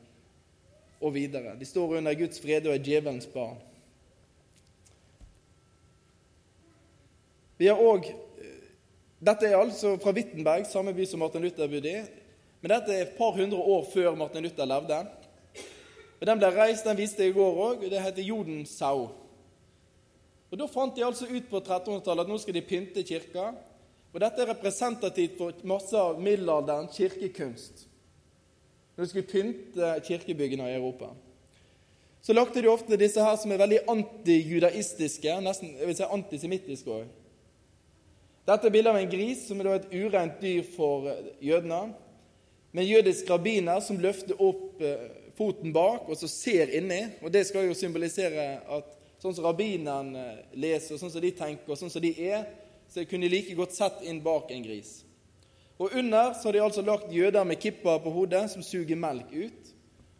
Og 1.04 1.12
videre. 1.14 1.58
De 1.60 1.68
står 1.68 1.98
under 2.00 2.16
Guds 2.16 2.40
fred 2.40 2.68
og 2.70 2.78
er 2.78 2.84
djevelens 2.84 3.28
barn. 3.28 3.60
Vi 7.60 7.68
har 7.68 7.80
også, 7.80 8.16
Dette 9.24 9.48
er 9.48 9.56
altså 9.56 9.98
fra 10.04 10.12
Wittenberg, 10.12 10.66
samme 10.68 10.92
by 10.94 11.06
som 11.08 11.22
Martin 11.24 11.44
Luther 11.44 11.68
bodde 11.72 11.92
i. 11.92 12.00
Men 12.62 12.72
dette 12.74 12.96
er 12.96 13.06
et 13.06 13.14
par 13.16 13.32
hundre 13.36 13.58
år 13.58 13.86
før 13.94 14.16
Martin 14.20 14.44
Luther 14.44 14.68
levde. 14.68 14.98
Og 16.20 16.28
Den 16.28 16.40
ble 16.40 16.50
reist, 16.56 16.88
den 16.88 16.98
viste 16.98 17.24
jeg 17.24 17.32
i 17.32 17.36
går 17.36 17.62
òg, 17.68 17.86
det 17.92 18.00
heter 18.04 18.24
Jodensau. 18.24 19.10
Og 20.52 20.60
Da 20.60 20.68
fant 20.72 20.96
de 20.96 21.04
altså 21.04 21.28
ut 21.28 21.48
på 21.50 21.60
1300-tallet 21.60 22.24
at 22.24 22.32
nå 22.32 22.38
skal 22.40 22.56
de 22.56 22.62
pynte 22.68 23.04
kirka. 23.04 23.50
Og 24.14 24.22
Dette 24.22 24.44
er 24.44 24.52
representativt 24.52 25.40
for 25.40 25.66
masse 25.66 25.98
av 25.98 26.20
middelalderens 26.22 26.94
kirkekunst. 26.94 27.88
Når 28.94 29.04
de 29.04 29.10
skulle 29.10 29.30
pynte 29.32 29.94
kirkebyggene 30.06 30.70
i 30.70 30.76
Europa. 30.76 31.10
Så 32.22 32.34
lagde 32.34 32.62
de 32.62 32.70
ofte 32.70 33.00
disse 33.00 33.24
her 33.24 33.36
som 33.42 33.52
er 33.52 33.60
veldig 33.60 33.82
antijudaistiske, 33.90 35.34
nesten 35.44 35.74
jeg 35.80 35.90
vil 35.90 35.98
si 35.98 36.06
antisemittiske 36.06 36.94
òg. 36.94 37.10
Dette 38.48 38.70
er 38.70 38.76
bilde 38.76 38.94
av 38.94 39.00
en 39.00 39.10
gris, 39.10 39.48
som 39.48 39.60
er 39.60 39.72
et 39.74 39.90
ureint 39.92 40.38
dyr 40.40 40.64
for 40.76 41.10
jødene. 41.42 41.82
Med 42.72 42.86
en 42.86 42.90
jødisk 42.90 43.30
rabbiner 43.32 43.82
som 43.84 44.00
løfter 44.02 44.40
opp 44.40 44.82
eh, 44.84 45.10
foten 45.38 45.74
bak 45.74 46.10
og 46.10 46.18
så 46.20 46.30
ser 46.30 46.72
inni. 46.78 47.02
Og 47.24 47.34
det 47.34 47.48
skal 47.50 47.66
jo 47.66 47.78
symbolisere 47.78 48.48
at 48.78 48.94
sånn 49.24 49.36
som 49.36 49.46
rabbineren 49.48 50.14
leser, 50.60 50.94
og 50.94 51.02
sånn 51.02 51.14
som 51.14 51.24
de 51.24 51.32
tenker, 51.36 51.72
og 51.72 51.80
sånn 51.80 51.92
som 51.92 52.04
de 52.04 52.12
er, 52.28 52.44
så 52.94 53.06
kunne 53.10 53.26
de 53.26 53.34
like 53.34 53.56
godt 53.58 53.74
sett 53.74 54.04
inn 54.06 54.22
bak 54.22 54.52
en 54.54 54.64
gris. 54.64 55.02
Og 55.82 55.96
under 55.98 56.34
så 56.38 56.48
har 56.48 56.54
de 56.54 56.62
altså 56.62 56.84
lagt 56.86 57.14
jøder 57.14 57.44
med 57.44 57.58
kippa 57.60 57.98
på 58.00 58.12
hodet 58.14 58.46
som 58.52 58.64
suger 58.64 59.00
melk 59.00 59.32
ut. 59.34 59.72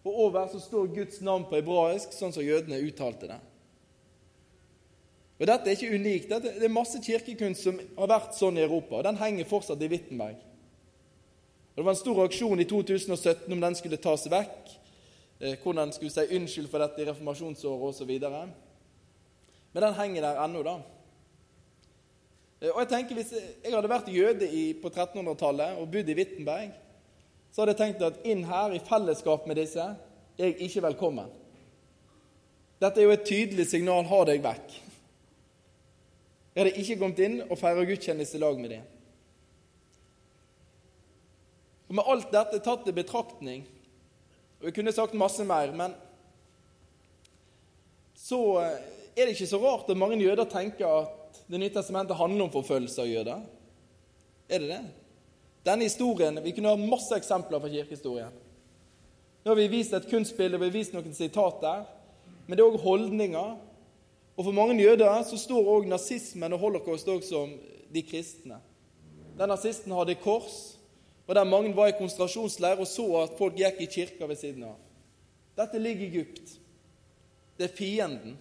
Og 0.04 0.20
over 0.26 0.48
så 0.52 0.60
står 0.60 0.90
Guds 0.96 1.22
navn 1.22 1.46
på 1.48 1.60
hebraisk, 1.60 2.16
sånn 2.18 2.34
som 2.34 2.44
jødene 2.44 2.82
uttalte 2.84 3.30
det. 3.30 3.38
Og 5.40 5.48
Dette 5.48 5.70
er 5.70 5.78
ikke 5.78 6.00
unikt. 6.00 6.34
Det 6.34 6.66
er 6.66 6.74
masse 6.74 7.00
kirkekunst 7.04 7.68
som 7.68 7.78
har 7.98 8.10
vært 8.10 8.36
sånn 8.38 8.58
i 8.58 8.66
Europa. 8.66 8.98
og 8.98 9.06
Den 9.06 9.22
henger 9.22 9.50
fortsatt 9.50 9.82
i 9.82 9.92
Wittenberg. 9.92 10.42
Og 11.74 11.78
Det 11.78 11.86
var 11.86 11.94
en 11.94 12.02
stor 12.02 12.24
aksjon 12.26 12.60
i 12.60 12.68
2017 12.70 13.54
om 13.54 13.62
den 13.62 13.76
skulle 13.76 14.02
tas 14.02 14.26
vekk. 14.30 14.74
Eh, 15.40 15.56
hvordan 15.64 15.94
skulle 15.94 16.12
si 16.14 16.36
unnskyld 16.38 16.70
for 16.70 16.80
dette 16.80 17.02
i 17.02 17.06
reformasjonsåret 17.06 17.90
osv. 17.90 18.12
Men 19.74 19.84
den 19.84 19.98
henger 19.98 20.22
der 20.22 20.44
ennå, 20.44 20.64
da. 20.64 20.78
Eh, 22.64 22.72
og 22.72 22.80
jeg 22.84 22.92
tenker 22.94 23.20
Hvis 23.20 23.34
jeg 23.36 23.76
hadde 23.76 23.92
vært 23.92 24.14
jøde 24.14 24.48
i, 24.48 24.72
på 24.80 24.90
1300-tallet 24.90 25.82
og 25.82 25.92
bodd 25.92 26.10
i 26.10 26.18
Wittenberg, 26.18 26.72
så 27.52 27.62
hadde 27.62 27.76
jeg 27.76 27.82
tenkt 27.84 28.06
at 28.08 28.24
inn 28.26 28.46
her, 28.50 28.74
i 28.74 28.82
fellesskap 28.82 29.46
med 29.46 29.60
disse, 29.62 29.84
er 30.40 30.48
jeg 30.50 30.56
ikke 30.66 30.88
velkommen. 30.88 31.28
Dette 32.82 33.00
er 33.00 33.06
jo 33.06 33.14
et 33.14 33.28
tydelig 33.28 33.68
signal 33.70 34.08
ha 34.10 34.24
deg 34.26 34.42
vekk. 34.44 34.80
Jeg 36.54 36.64
hadde 36.64 36.82
ikke 36.82 36.98
kommet 37.02 37.22
inn 37.22 37.38
og 37.46 37.60
feira 37.60 37.86
gudstjeneste 37.86 38.40
i 38.40 38.42
lag 38.42 38.58
med 38.62 38.74
dem. 38.74 38.90
Og 41.90 41.96
Med 42.00 42.10
alt 42.10 42.34
dette 42.34 42.64
tatt 42.66 42.90
i 42.90 42.96
betraktning 42.96 43.68
og 44.64 44.70
Jeg 44.70 44.76
kunne 44.78 44.94
sagt 44.96 45.14
masse 45.20 45.44
mer, 45.44 45.74
men 45.76 45.92
så 48.16 48.40
eh, 48.62 48.78
er 49.12 49.28
det 49.28 49.34
ikke 49.36 49.50
så 49.52 49.60
rart 49.60 49.90
at 49.92 50.00
mange 50.00 50.16
jøder 50.24 50.48
tenker 50.48 50.88
at 50.88 51.23
Det 51.54 51.60
nye 51.62 51.70
testamentet 51.70 52.18
handler 52.18 52.48
om 52.48 52.50
forfølgelse 52.50 53.04
av 53.04 53.10
jøder. 53.12 53.42
Er 54.50 54.62
det 54.64 54.70
det? 54.72 54.84
Denne 55.68 55.86
historien, 55.86 56.40
Vi 56.44 56.52
kunne 56.52 56.72
ha 56.72 56.76
masse 56.76 57.14
eksempler 57.14 57.60
fra 57.62 57.70
kirkehistorien. 57.70 58.32
Nå 59.44 59.52
har 59.52 59.56
vi 59.56 59.68
vist 59.68 59.94
et 59.94 60.08
kunstbilde, 60.10 60.58
vi 60.58 60.66
har 60.66 60.74
vist 60.74 60.96
noen 60.96 61.14
sitater, 61.14 61.84
men 62.48 62.58
det 62.58 62.64
er 62.64 62.72
òg 62.72 62.82
holdninger. 62.82 63.52
Og 64.34 64.48
for 64.48 64.52
mange 64.52 64.82
jøder 64.82 65.22
så 65.30 65.38
står 65.38 65.70
òg 65.76 65.86
nazismen 65.92 66.56
og 66.58 66.60
holocaust 66.60 67.08
også 67.08 67.30
som 67.30 67.54
de 67.94 68.02
kristne. 68.02 68.58
Den 69.38 69.54
nazisten 69.54 69.94
hadde 69.94 70.16
kors, 70.24 70.80
og 71.28 71.36
der 71.36 71.46
mange 71.46 71.76
var 71.76 71.92
i 71.92 71.98
konsentrasjonsleir 72.00 72.82
og 72.82 72.90
så 72.90 73.06
at 73.22 73.38
folk 73.38 73.62
gikk 73.62 73.78
i 73.78 73.92
kirka 73.94 74.26
ved 74.26 74.42
siden 74.42 74.66
av. 74.72 74.82
Dette 75.54 75.78
ligger 75.78 76.08
i 76.08 76.10
Egypt. 76.10 76.58
Det 77.60 77.70
er 77.70 77.78
fienden. 77.78 78.40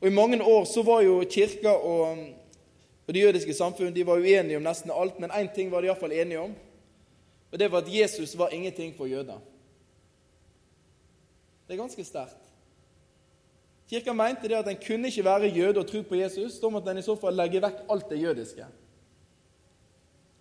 Og 0.00 0.08
I 0.08 0.14
mange 0.14 0.42
år 0.44 0.64
så 0.64 0.82
var 0.82 1.02
jo 1.02 1.24
kirka 1.30 1.70
og, 1.70 2.18
og 3.06 3.14
det 3.14 3.22
jødiske 3.22 3.54
samfunn 3.54 3.94
de 3.94 4.06
var 4.06 4.20
uenige 4.20 4.56
om 4.56 4.62
nesten 4.62 4.92
alt, 4.94 5.18
men 5.20 5.30
én 5.30 5.54
ting 5.54 5.70
var 5.70 5.80
de 5.80 5.90
iallfall 5.90 6.12
enige 6.12 6.40
om, 6.40 6.54
og 7.52 7.58
det 7.58 7.72
var 7.72 7.78
at 7.78 7.94
Jesus 8.00 8.38
var 8.38 8.48
ingenting 8.48 8.94
for 8.96 9.06
jøder. 9.06 9.40
Det 11.66 11.74
er 11.74 11.80
ganske 11.80 12.04
sterkt. 12.04 12.44
Kirka 13.88 14.12
mente 14.12 14.48
det 14.48 14.56
at 14.56 14.68
en 14.68 14.76
kunne 14.86 15.08
ikke 15.08 15.24
være 15.24 15.48
jøde 15.48 15.80
og 15.80 15.86
tro 15.86 16.02
på 16.02 16.14
Jesus. 16.14 16.58
Da 16.60 16.68
måtte 16.68 16.90
en 16.90 17.00
i 17.00 17.04
så 17.04 17.16
fall 17.16 17.36
legge 17.36 17.60
vekk 17.64 17.86
alt 17.90 18.10
det 18.10 18.20
jødiske. 18.20 18.66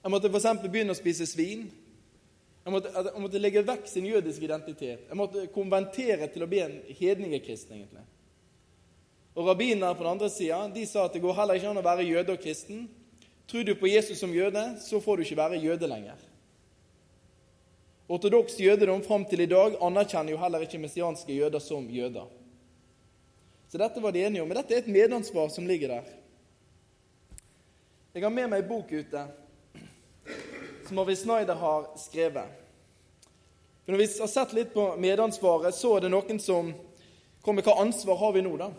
En 0.06 0.12
måtte 0.12 0.32
f.eks. 0.32 0.48
begynne 0.64 0.92
å 0.92 1.00
spise 1.00 1.28
svin. 1.28 1.66
En 2.68 2.76
måtte, 2.76 2.92
måtte 3.16 3.40
legge 3.40 3.64
vekk 3.68 3.88
sin 3.88 4.08
jødiske 4.08 4.44
identitet. 4.44 5.08
En 5.12 5.20
måtte 5.20 5.48
konventere 5.56 6.28
til 6.32 6.44
å 6.44 6.50
bli 6.52 6.60
en 6.64 6.76
hedningekristen, 7.00 7.76
egentlig. 7.76 8.04
Og 9.38 9.46
rabbinene 9.46 9.94
på 9.94 10.02
den 10.02 10.16
andre 10.16 10.30
sida 10.34 10.86
sa 10.90 11.06
at 11.06 11.14
det 11.14 11.22
går 11.22 11.36
heller 11.38 11.60
ikke 11.60 11.70
an 11.70 11.78
å 11.78 11.86
være 11.86 12.08
jøde 12.08 12.34
og 12.34 12.42
kristen. 12.42 12.88
Tror 13.48 13.64
du 13.64 13.76
på 13.78 13.88
Jesus 13.88 14.18
som 14.20 14.34
jøde, 14.34 14.64
så 14.82 14.98
får 15.00 15.18
du 15.18 15.24
ikke 15.24 15.38
være 15.38 15.60
jøde 15.62 15.88
lenger. 15.88 16.18
Ortodoks 18.10 18.58
jødedom 18.60 19.04
fram 19.06 19.26
til 19.30 19.44
i 19.44 19.50
dag 19.52 19.76
anerkjenner 19.84 20.34
jo 20.34 20.40
heller 20.42 20.64
ikke 20.66 20.82
messianske 20.82 21.36
jøder 21.36 21.62
som 21.62 21.86
jøder. 21.92 22.26
Så 23.70 23.78
dette 23.78 24.02
var 24.02 24.16
de 24.16 24.24
enige 24.26 24.42
om. 24.42 24.48
Men 24.50 24.58
dette 24.58 24.74
er 24.74 24.82
et 24.82 24.90
medansvar 24.90 25.52
som 25.54 25.68
ligger 25.68 25.92
der. 25.92 26.10
Jeg 28.16 28.24
har 28.24 28.34
med 28.34 28.50
meg 28.50 28.64
en 28.64 28.70
bok 28.72 28.90
ute 28.90 29.28
som 30.88 31.04
Arvid 31.04 31.20
Snyder 31.20 31.60
har 31.62 31.92
skrevet. 32.00 32.58
For 33.86 33.94
når 33.94 34.02
vi 34.02 34.10
har 34.18 34.32
sett 34.32 34.56
litt 34.58 34.74
på 34.74 34.88
medansvaret, 34.98 35.76
så 35.76 35.94
er 35.98 36.08
det 36.08 36.14
noen 36.16 36.42
som 36.42 36.74
kommer 37.46 37.64
Hva 37.64 37.78
ansvar 37.84 38.18
har 38.20 38.34
vi 38.34 38.42
nå, 38.44 38.58
da? 38.60 38.72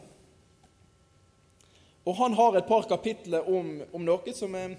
Og 2.08 2.16
han 2.16 2.36
har 2.38 2.56
et 2.56 2.68
par 2.68 2.86
kapitler 2.88 3.48
om, 3.52 3.74
om 3.92 4.04
noe 4.04 4.32
som 4.36 4.54
er 4.56 4.78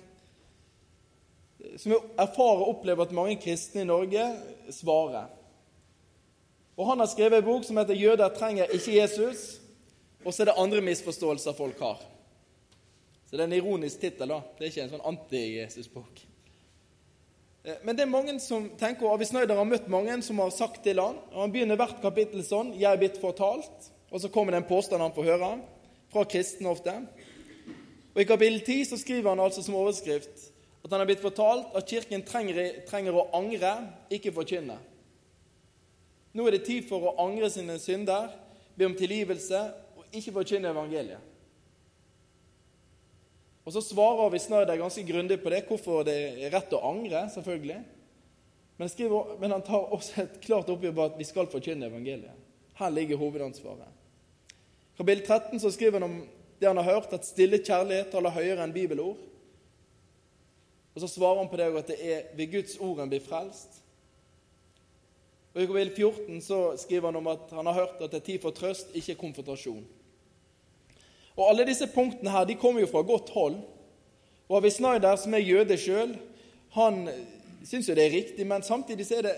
som 1.77 1.91
jeg 1.91 2.11
erfarer 2.15 2.61
og 2.63 2.69
opplever 2.71 3.03
at 3.03 3.15
mange 3.15 3.35
kristne 3.43 3.83
i 3.83 3.87
Norge 3.87 4.23
svarer. 4.71 5.27
Og 6.79 6.87
Han 6.87 7.01
har 7.03 7.09
skrevet 7.11 7.41
en 7.41 7.45
bok 7.45 7.65
som 7.67 7.77
heter 7.77 7.93
'Jøder 7.93 8.29
trenger 8.29 8.71
ikke 8.71 8.95
Jesus', 9.03 9.59
og 10.25 10.33
så 10.33 10.43
er 10.43 10.45
det 10.45 10.53
andre 10.57 10.81
misforståelser 10.81 11.53
folk 11.53 11.79
har. 11.79 11.99
Så 13.25 13.37
det 13.37 13.39
er 13.39 13.47
en 13.47 13.53
ironisk 13.53 13.99
tittel. 13.99 14.27
Det 14.27 14.61
er 14.61 14.71
ikke 14.71 14.81
en 14.83 14.89
sånn 14.89 15.05
anti-Jesus-bok. 15.05 16.21
Eh, 17.65 17.75
men 17.83 17.95
det 17.95 18.01
er 18.01 18.15
mange 18.15 18.39
som 18.39 18.69
tenker, 18.77 19.05
og 19.05 19.13
Avi 19.13 19.25
Snøyder 19.25 19.55
har 19.55 19.67
møtt 19.67 19.87
mange 19.87 20.21
som 20.21 20.39
har 20.39 20.49
sagt 20.49 20.83
til 20.83 20.99
han, 20.99 21.15
og 21.31 21.41
Han 21.41 21.51
begynner 21.51 21.75
hvert 21.75 22.01
kapittel 22.01 22.43
sånn 22.43 22.73
'Jeg 22.73 22.93
er 22.93 22.97
blitt 22.97 23.21
fortalt', 23.21 23.91
og 24.11 24.21
så 24.21 24.29
kommer 24.29 24.51
det 24.51 24.57
en 24.57 24.69
påstand 24.69 25.01
han 25.01 25.13
får 25.13 25.23
høre, 25.23 25.61
fra 26.11 26.23
kristne 26.23 26.69
ofte. 26.69 27.07
Og 28.15 28.21
I 28.21 28.27
kapittel 28.27 28.61
10 28.61 28.85
så 28.89 28.97
skriver 28.97 29.29
han 29.29 29.39
altså 29.43 29.63
som 29.63 29.77
overskrift 29.77 30.49
at 30.83 30.93
han 30.93 31.03
er 31.03 31.09
blitt 31.09 31.21
fortalt 31.21 31.73
at 31.75 31.87
Kirken 31.89 32.23
trenger, 32.25 32.81
trenger 32.87 33.17
å 33.17 33.27
angre, 33.35 33.73
ikke 34.09 34.33
forkynne. 34.33 34.77
Nå 36.33 36.45
er 36.45 36.55
det 36.55 36.65
tid 36.67 36.85
for 36.87 37.03
å 37.03 37.15
angre 37.21 37.49
sine 37.51 37.75
synder, 37.81 38.29
be 38.77 38.87
om 38.87 38.95
tilgivelse 38.97 39.59
og 39.99 40.15
ikke 40.15 40.33
forkynne 40.39 40.71
evangeliet. 40.71 41.25
Og 43.67 43.73
Så 43.75 43.83
svarer 43.85 44.31
vi 44.33 44.39
Snyder 44.41 44.79
ganske 44.79 45.03
grundig 45.05 45.41
på 45.43 45.51
det, 45.53 45.65
hvorfor 45.67 46.01
det 46.07 46.15
er 46.15 46.53
rett 46.55 46.71
å 46.73 46.81
angre. 46.89 47.27
selvfølgelig. 47.29 47.83
Men, 48.77 48.89
skriver, 48.89 49.35
men 49.39 49.51
han 49.51 49.61
tar 49.61 49.93
også 49.93 50.21
et 50.23 50.39
klart 50.41 50.69
oppgjør 50.71 50.95
på 50.95 51.05
at 51.05 51.17
vi 51.19 51.27
skal 51.27 51.49
forkynne 51.51 51.85
evangeliet. 51.85 52.33
Her 52.79 52.89
ligger 52.89 53.19
hovedansvaret. 53.19 53.91
Kapittel 54.97 55.25
13 55.25 55.59
så 55.59 55.71
skriver 55.71 55.99
han 55.99 56.07
om 56.07 56.17
det 56.59 56.67
han 56.67 56.77
har 56.77 56.83
hørt, 56.83 57.13
at 57.13 57.27
stille 57.27 57.61
kjærlighet 57.63 58.11
taler 58.11 58.35
høyere 58.35 58.63
enn 58.63 58.75
bibelord. 58.75 59.19
Og 60.95 61.01
så 61.03 61.07
svarer 61.07 61.39
han 61.39 61.49
på 61.51 61.59
det 61.59 61.69
at 61.79 61.91
det 61.91 61.99
er 62.03 62.33
ved 62.35 62.51
Guds 62.51 62.77
ord 62.83 62.99
en 62.99 63.11
blir 63.11 63.23
frelst. 63.23 63.79
Og 65.53 65.61
I 65.61 65.65
kapittel 65.65 65.93
14 65.95 66.41
så 66.41 66.59
skriver 66.77 67.07
han 67.07 67.15
om 67.15 67.27
at 67.31 67.53
han 67.55 67.65
har 67.65 67.73
hørt 67.73 68.01
at 68.01 68.11
det 68.11 68.19
er 68.19 68.25
tid 68.25 68.41
for 68.43 68.55
trøst, 68.55 68.91
ikke 68.93 69.15
konfrontasjon. 69.15 69.85
Og 71.37 71.49
Alle 71.49 71.65
disse 71.65 71.87
punktene 71.87 72.29
her, 72.29 72.43
de 72.45 72.55
kommer 72.59 72.81
jo 72.81 72.91
fra 72.91 73.01
godt 73.01 73.29
hold. 73.29 73.55
Og 74.49 74.57
Avi 74.57 74.69
Snyder, 74.69 75.15
som 75.15 75.33
er 75.33 75.45
jøde 75.45 75.77
sjøl, 75.77 76.17
han 76.75 77.07
syns 77.65 77.89
jo 77.89 77.95
det 77.95 78.05
er 78.05 78.17
riktig, 78.17 78.47
men 78.47 78.63
samtidig 78.63 79.05
så 79.07 79.19
er 79.19 79.27
det 79.29 79.35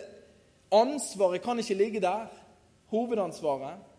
ansvaret 0.71 1.43
kan 1.43 1.59
ikke 1.59 1.77
ligge 1.77 2.01
der. 2.01 2.27
Hovedansvaret. 2.91 3.90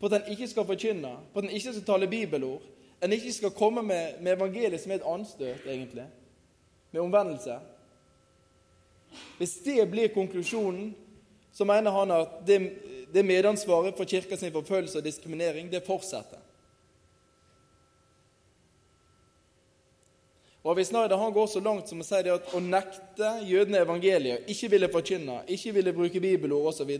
På 0.00 0.06
at 0.06 0.12
en 0.12 0.30
ikke 0.30 0.48
skal 0.48 0.66
forkynne, 0.66 1.16
på 1.32 1.38
at 1.38 1.44
en 1.44 1.50
ikke 1.50 1.72
skal 1.72 1.84
tale 1.84 2.08
bibelord, 2.08 2.62
en 3.04 3.12
ikke 3.12 3.32
skal 3.32 3.50
komme 3.50 3.82
med, 3.82 4.20
med 4.20 4.32
evangeliet 4.32 4.80
som 4.80 4.92
er 4.92 5.00
et 5.00 5.06
anstøt, 5.06 5.66
egentlig, 5.66 6.06
med 6.92 7.00
omvendelse. 7.00 7.58
Hvis 9.38 9.54
det 9.64 9.90
blir 9.90 10.08
konklusjonen, 10.14 10.96
så 11.52 11.64
mener 11.64 11.90
han 11.90 12.10
at 12.10 12.28
det, 12.46 12.72
det 13.14 13.24
medansvaret 13.24 13.96
for 13.96 14.04
kirka 14.04 14.36
sin 14.36 14.52
forfølgelse 14.52 14.98
og 14.98 15.04
diskriminering, 15.04 15.72
det 15.72 15.82
fortsetter. 15.86 16.38
Og 20.62 20.74
Hvis 20.74 20.86
Snyder 20.86 21.16
han 21.16 21.32
går 21.32 21.46
så 21.46 21.60
langt 21.60 21.88
som 21.88 22.02
å 22.02 22.04
si 22.04 22.18
det 22.26 22.32
at 22.34 22.50
å 22.52 22.60
nekte 22.60 23.28
jødene 23.48 23.80
evangeliet, 23.80 24.44
ikke 24.52 24.68
ville 24.74 24.90
forkynne, 24.92 25.38
ikke 25.48 25.72
ville 25.78 25.94
bruke 25.96 26.20
bibelord 26.20 26.68
osv., 26.72 26.90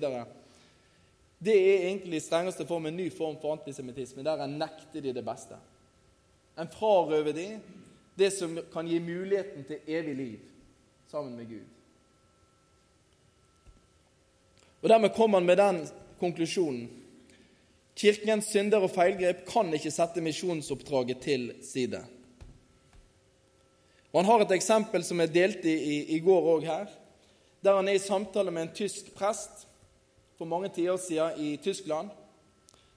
det 1.38 1.54
er 1.54 1.88
egentlig 1.88 2.22
strengeste 2.22 2.66
form 2.66 2.86
en 2.86 2.96
ny 2.96 3.08
form 3.14 3.36
for 3.40 3.54
antisemittisme, 3.54 4.24
der 4.26 4.42
en 4.42 4.58
nekter 4.58 5.02
de 5.02 5.12
det 5.14 5.24
beste. 5.24 5.58
En 6.58 6.70
frarøver 6.70 7.32
de 7.32 7.48
det 8.18 8.32
som 8.34 8.58
kan 8.72 8.88
gi 8.88 8.98
muligheten 8.98 9.64
til 9.64 9.78
evig 9.86 10.14
liv 10.16 10.38
sammen 11.10 11.36
med 11.36 11.46
Gud. 11.46 11.66
Og 14.82 14.88
Dermed 14.88 15.14
kommer 15.14 15.38
han 15.38 15.46
med 15.46 15.56
den 15.56 15.78
konklusjonen. 16.18 16.88
Kirkens 17.98 18.50
synder 18.50 18.82
og 18.82 18.90
feilgrep 18.94 19.44
kan 19.46 19.70
ikke 19.74 19.90
sette 19.90 20.22
misjonsoppdraget 20.22 21.22
til 21.22 21.52
side. 21.62 22.02
Og 24.12 24.20
Han 24.20 24.30
har 24.30 24.42
et 24.42 24.54
eksempel 24.58 25.04
som 25.04 25.20
er 25.20 25.30
delt 25.30 25.64
i, 25.64 25.74
i, 25.74 25.96
i 26.16 26.20
går 26.20 26.50
òg 26.56 26.66
her, 26.66 26.86
der 27.62 27.76
han 27.76 27.88
er 27.88 27.98
i 27.98 28.02
samtale 28.02 28.50
med 28.50 28.62
en 28.62 28.74
tysk 28.74 29.14
prest 29.14 29.67
for 30.38 30.46
mange 30.46 30.70
tiår 30.70 30.96
siden 31.02 31.40
i 31.42 31.56
Tyskland, 31.56 32.10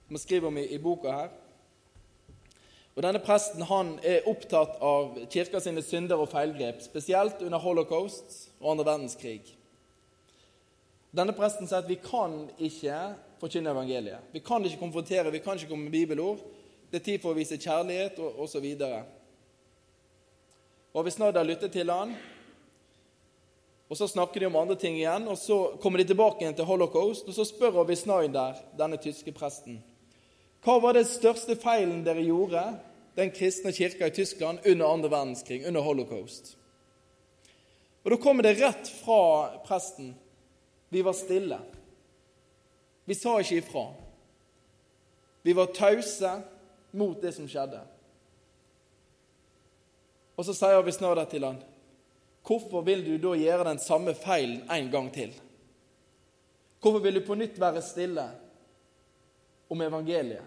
han 0.08 0.18
skriver 0.18 0.48
om 0.48 0.58
i, 0.58 0.68
i 0.76 0.78
boka 0.78 1.12
her. 1.12 1.32
Og 2.96 3.02
Denne 3.06 3.22
presten 3.24 3.64
han 3.66 3.96
er 4.06 4.28
opptatt 4.30 4.76
av 4.84 5.16
kirka 5.32 5.62
sine 5.64 5.82
synder 5.82 6.20
og 6.22 6.30
feilgrep, 6.30 6.84
spesielt 6.84 7.42
under 7.42 7.64
holocaust 7.64 8.52
og 8.60 8.74
andre 8.74 8.86
verdenskrig. 8.92 9.56
Denne 11.16 11.34
presten 11.36 11.68
sier 11.68 11.82
at 11.82 11.90
vi 11.90 11.98
kan 12.04 12.44
ikke 12.60 13.00
forkynne 13.42 13.72
evangeliet. 13.74 14.30
Vi 14.36 14.44
kan 14.46 14.64
ikke 14.64 14.84
konfrontere, 14.84 15.32
vi 15.32 15.42
kan 15.44 15.58
ikke 15.58 15.72
komme 15.72 15.88
med 15.88 15.96
bibelord. 15.96 16.44
Det 16.92 17.00
er 17.00 17.08
tid 17.08 17.24
for 17.24 17.32
å 17.32 17.40
vise 17.40 17.58
kjærlighet 17.58 18.20
og 18.22 18.44
osv. 18.46 18.68
Og 20.94 21.04
Hvis 21.08 21.18
Nader 21.20 21.48
lytter 21.48 21.72
til 21.72 21.90
han, 21.90 22.14
og 23.92 23.98
så 24.00 24.08
snakker 24.08 24.40
de 24.40 24.48
om 24.48 24.56
andre 24.56 24.78
ting 24.80 24.96
igjen, 24.96 25.26
og 25.28 25.36
så 25.36 25.58
kommer 25.84 26.00
de 26.00 26.08
tilbake 26.08 26.46
igjen 26.46 26.56
til 26.56 26.68
holocaust, 26.70 27.28
og 27.28 27.36
så 27.36 27.44
spør 27.44 27.82
Avi 27.82 27.98
Snyder, 28.00 28.62
denne 28.80 28.96
tyske 29.04 29.34
presten, 29.36 29.82
hva 30.64 30.78
var 30.80 30.96
den 30.96 31.08
største 31.10 31.58
feilen 31.60 32.06
dere 32.06 32.24
gjorde, 32.24 32.62
den 33.18 33.34
kristne 33.36 33.74
kirka 33.76 34.08
i 34.08 34.14
Tyskland, 34.16 34.62
under 34.64 34.88
andre 34.88 35.10
verdenskrig, 35.12 35.66
under 35.68 35.84
holocaust? 35.84 36.54
Og 38.06 38.12
Da 38.12 38.18
kommer 38.18 38.44
det 38.44 38.62
rett 38.62 38.88
fra 39.04 39.58
presten. 39.66 40.16
Vi 40.90 41.02
var 41.02 41.14
stille. 41.14 41.60
Vi 43.06 43.14
sa 43.14 43.40
ikke 43.40 43.58
ifra. 43.58 43.86
Vi 45.44 45.54
var 45.54 45.74
tause 45.74 46.32
mot 46.92 47.22
det 47.22 47.34
som 47.36 47.48
skjedde. 47.50 47.82
Og 50.38 50.46
så 50.46 50.56
sier 50.58 50.82
vi 50.82 50.94
snart 50.96 51.30
til 51.30 51.46
han, 51.46 51.60
Hvorfor 52.48 52.82
vil 52.82 53.04
du 53.06 53.16
da 53.22 53.36
gjøre 53.38 53.68
den 53.70 53.80
samme 53.80 54.14
feilen 54.18 54.64
en 54.72 54.92
gang 54.92 55.12
til? 55.14 55.34
Hvorfor 56.82 57.00
vil 57.00 57.20
du 57.20 57.26
på 57.26 57.38
nytt 57.38 57.60
være 57.62 57.82
stille 57.86 58.30
om 59.72 59.82
evangeliet. 59.82 60.44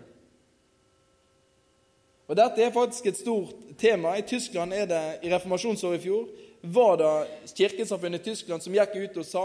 Og 2.28 2.36
Dette 2.36 2.62
er 2.64 2.72
faktisk 2.72 3.06
et 3.06 3.20
stort 3.20 3.52
tema. 3.80 4.14
I 4.16 4.24
Tyskland 4.24 4.72
er 4.72 4.86
det 4.88 5.02
i 5.24 5.32
reformasjonsåret 5.32 6.00
i 6.00 6.04
fjor 6.04 6.26
var 6.74 6.96
det 6.96 7.52
kirkesamfunnet 7.52 8.22
i 8.22 8.30
Tyskland 8.30 8.64
som 8.64 8.72
gikk 8.72 8.94
ut 8.96 9.18
og 9.20 9.26
sa 9.28 9.44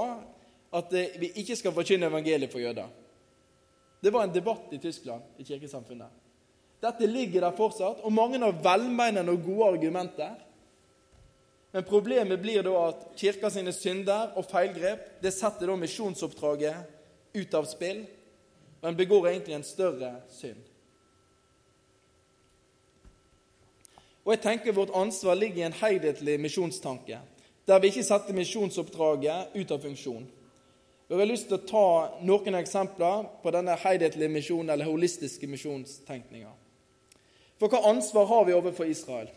at 0.79 0.94
vi 1.20 1.32
ikke 1.41 1.58
skal 1.60 1.75
forkynne 1.75 2.08
evangeliet 2.08 2.51
for 2.51 2.63
jøder. 2.63 2.88
Det 4.00 4.13
var 4.15 4.24
en 4.24 4.36
debatt 4.36 4.72
i 4.72 4.79
Tyskland, 4.79 5.25
i 5.38 5.44
kirkesamfunnet. 5.44 6.08
Dette 6.79 7.08
ligger 7.08 7.44
der 7.44 7.58
fortsatt, 7.58 8.00
og 8.00 8.13
mange 8.15 8.39
har 8.39 8.56
velmenende 8.63 9.34
og 9.34 9.44
gode 9.44 9.74
argumenter. 9.74 10.38
Men 11.71 11.85
problemet 11.85 12.41
blir 12.41 12.63
da 12.65 12.73
at 12.88 13.03
kirka 13.19 13.49
sine 13.53 13.73
synder 13.75 14.33
og 14.38 14.47
feilgrep 14.49 15.21
det 15.21 15.33
setter 15.35 15.69
da 15.69 15.75
misjonsoppdraget 15.77 17.38
ut 17.38 17.53
av 17.53 17.67
spill, 17.69 18.01
og 18.81 18.89
en 18.89 18.97
begår 18.97 19.29
egentlig 19.29 19.57
en 19.59 19.67
større 19.67 20.15
synd. 20.33 20.63
Og 24.25 24.33
jeg 24.33 24.41
tenker 24.43 24.75
Vårt 24.77 24.93
ansvar 24.93 25.38
ligger 25.38 25.63
i 25.63 25.67
en 25.67 25.77
helhetlig 25.77 26.39
misjonstanke, 26.41 27.19
der 27.67 27.79
vi 27.79 27.89
ikke 27.89 28.05
setter 28.05 28.38
misjonsoppdraget 28.38 29.55
ut 29.55 29.71
av 29.71 29.81
funksjon. 29.81 30.27
Og 31.09 31.15
Jeg 31.15 31.19
har 31.19 31.29
lyst 31.31 31.47
til 31.49 31.57
å 31.57 31.65
ta 31.65 31.88
noen 32.21 32.57
eksempler 32.59 33.23
på 33.41 33.53
denne 33.53 33.73
helhetlige 33.81 34.29
misjonen, 34.29 34.69
eller 34.69 34.85
holistiske 34.85 35.47
misjonstenkninga. 35.49 36.51
For 37.57 37.69
hva 37.73 37.81
ansvar 37.89 38.27
har 38.29 38.45
vi 38.45 38.53
overfor 38.53 38.85
Israel? 38.85 39.31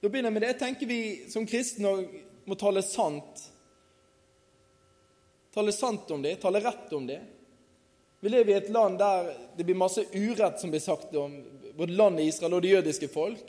Da 0.00 0.08
begynner 0.08 0.30
jeg 0.30 0.36
med 0.36 0.42
det. 0.42 0.52
Jeg 0.54 0.60
tenker 0.62 0.88
vi 0.88 1.00
som 1.28 1.46
kristne 1.48 1.92
må 2.48 2.56
tale 2.58 2.82
sant. 2.84 3.44
Tale 5.54 5.74
sant 5.74 6.10
om 6.14 6.22
det, 6.22 6.38
tale 6.40 6.62
rett 6.64 6.92
om 6.96 7.06
det. 7.06 7.20
Vi 8.20 8.28
lever 8.28 8.52
i 8.52 8.58
et 8.58 8.70
land 8.72 8.98
der 9.00 9.32
det 9.56 9.64
blir 9.64 9.78
masse 9.80 10.04
urett 10.12 10.60
som 10.60 10.70
blir 10.72 10.82
sagt 10.82 11.14
om 11.16 11.34
både 11.76 11.96
landet 11.96 12.28
Israel 12.28 12.58
og 12.58 12.62
det 12.62 12.74
jødiske 12.74 13.08
folk. 13.12 13.42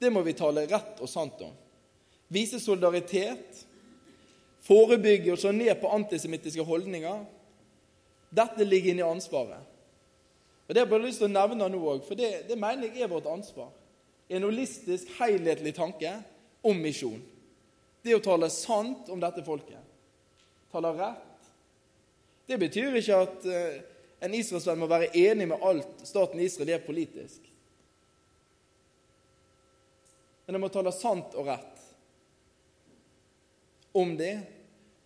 Det 0.00 0.10
må 0.12 0.24
vi 0.24 0.34
tale 0.36 0.66
rett 0.68 1.00
og 1.00 1.08
sant 1.08 1.40
om. 1.44 1.52
Vise 2.32 2.58
solidaritet, 2.60 3.60
forebygge 4.64 5.34
og 5.34 5.40
slå 5.40 5.52
ned 5.52 5.76
på 5.80 5.92
antisemittiske 5.92 6.64
holdninger. 6.64 7.22
Dette 8.34 8.66
ligger 8.66 8.94
inne 8.94 9.04
i 9.04 9.12
ansvaret. 9.12 9.70
Og 10.64 10.74
Det 10.74 10.80
har 10.80 10.86
jeg 10.86 10.92
bare 10.94 11.06
lyst 11.06 11.20
til 11.20 11.28
å 11.28 11.34
nevne 11.34 11.68
nå 11.68 11.80
òg, 11.92 12.04
for 12.06 12.16
det, 12.16 12.46
det, 12.48 12.56
mener 12.58 12.88
jeg 12.88 13.04
er 13.04 13.12
vårt 13.12 13.28
ansvar. 13.28 13.68
En 14.28 14.46
holistisk, 14.46 15.08
helhetlig 15.18 15.74
tanke 15.76 16.12
om 16.64 16.80
misjon. 16.80 17.20
Det 18.04 18.16
å 18.16 18.22
tale 18.24 18.50
sant 18.52 19.08
om 19.12 19.20
dette 19.20 19.44
folket. 19.44 19.80
Tale 20.72 20.92
rett. 20.96 21.50
Det 22.46 22.58
betyr 22.60 22.96
ikke 23.00 23.18
at 23.24 23.46
uh, 23.48 23.76
en 24.24 24.36
israelsvenn 24.36 24.80
må 24.80 24.88
være 24.88 25.12
enig 25.16 25.48
med 25.48 25.64
alt 25.64 26.04
staten 26.04 26.40
Israel 26.44 26.74
er 26.74 26.84
politisk. 26.84 27.44
Men 30.44 30.58
en 30.58 30.64
må 30.64 30.68
tale 30.72 30.92
sant 30.92 31.36
og 31.40 31.48
rett 31.48 31.84
om 33.94 34.16
det 34.18 34.34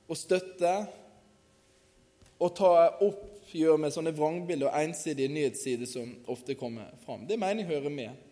og 0.08 0.16
støtte 0.16 0.72
og 2.38 2.54
ta 2.56 2.72
oppgjør 3.04 3.78
med 3.82 3.92
sånne 3.94 4.14
vrangbilder 4.16 4.70
og 4.70 4.80
ensidige 4.80 5.30
nyhetssider 5.30 5.90
som 5.90 6.14
ofte 6.30 6.56
kommer 6.58 6.94
fram. 7.04 7.26
Det 7.28 7.38
mener 7.38 7.62
jeg 7.62 7.70
hører 7.74 7.92
med 7.92 8.27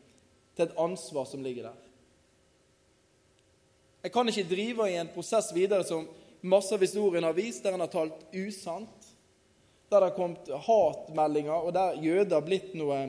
til 0.57 0.67
et 0.67 0.79
ansvar 0.81 1.29
som 1.29 1.43
ligger 1.45 1.69
der. 1.69 1.83
Jeg 4.07 4.13
kan 4.15 4.29
ikke 4.29 4.49
drive 4.49 4.89
i 4.91 4.97
en 5.01 5.11
prosess 5.13 5.51
videre 5.55 5.85
som 5.85 6.07
masse 6.47 6.75
av 6.75 6.83
historien 6.85 7.25
har 7.27 7.35
vist, 7.37 7.65
der 7.65 7.75
en 7.75 7.83
har 7.83 7.91
talt 7.91 8.21
usant, 8.33 9.09
der 9.91 10.01
det 10.01 10.11
har 10.11 10.17
kommet 10.17 10.51
hatmeldinger, 10.67 11.55
og 11.55 11.75
der 11.75 11.99
jøder 12.03 12.39
har 12.39 12.47
blitt 12.47 12.75
noe 12.79 13.01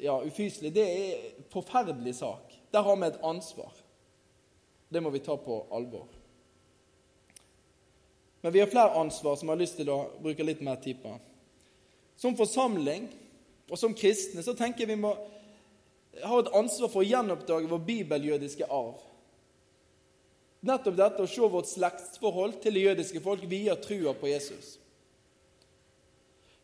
ja, 0.00 0.20
ufyselig. 0.22 0.72
Det 0.74 0.84
er 0.84 1.16
en 1.16 1.48
forferdelig 1.52 2.14
sak. 2.20 2.54
Der 2.72 2.86
har 2.86 2.96
vi 2.96 3.10
et 3.10 3.20
ansvar. 3.24 3.74
Det 4.88 5.02
må 5.02 5.10
vi 5.10 5.22
ta 5.22 5.36
på 5.36 5.60
alvor. 5.74 6.06
Men 8.40 8.52
vi 8.52 8.60
har 8.62 8.70
flere 8.70 8.94
ansvar 8.94 9.36
som 9.36 9.48
jeg 9.48 9.56
har 9.56 9.62
lyst 9.64 9.78
til 9.80 9.90
å 9.90 10.02
bruke 10.22 10.46
litt 10.46 10.62
mer 10.62 10.78
tid 10.82 11.00
på. 11.02 11.16
Som 12.16 12.36
forsamling 12.38 13.08
og 13.66 13.78
som 13.78 13.94
kristne 13.98 14.44
så 14.46 14.54
tenker 14.54 14.84
jeg 14.84 14.94
vi 14.94 15.02
må 15.02 15.10
ha 16.22 16.38
et 16.40 16.54
ansvar 16.56 16.90
for 16.92 17.02
å 17.02 17.06
gjenoppdage 17.06 17.68
vår 17.70 17.82
bibeljødiske 17.88 18.68
arv. 18.72 19.02
Nettopp 20.66 20.96
dette 20.98 21.22
å 21.22 21.30
se 21.30 21.48
vårt 21.52 21.68
slektsforhold 21.70 22.58
til 22.62 22.74
det 22.74 22.86
jødiske 22.86 23.22
folk 23.22 23.44
via 23.50 23.76
trua 23.78 24.14
på 24.16 24.30
Jesus. 24.30 24.76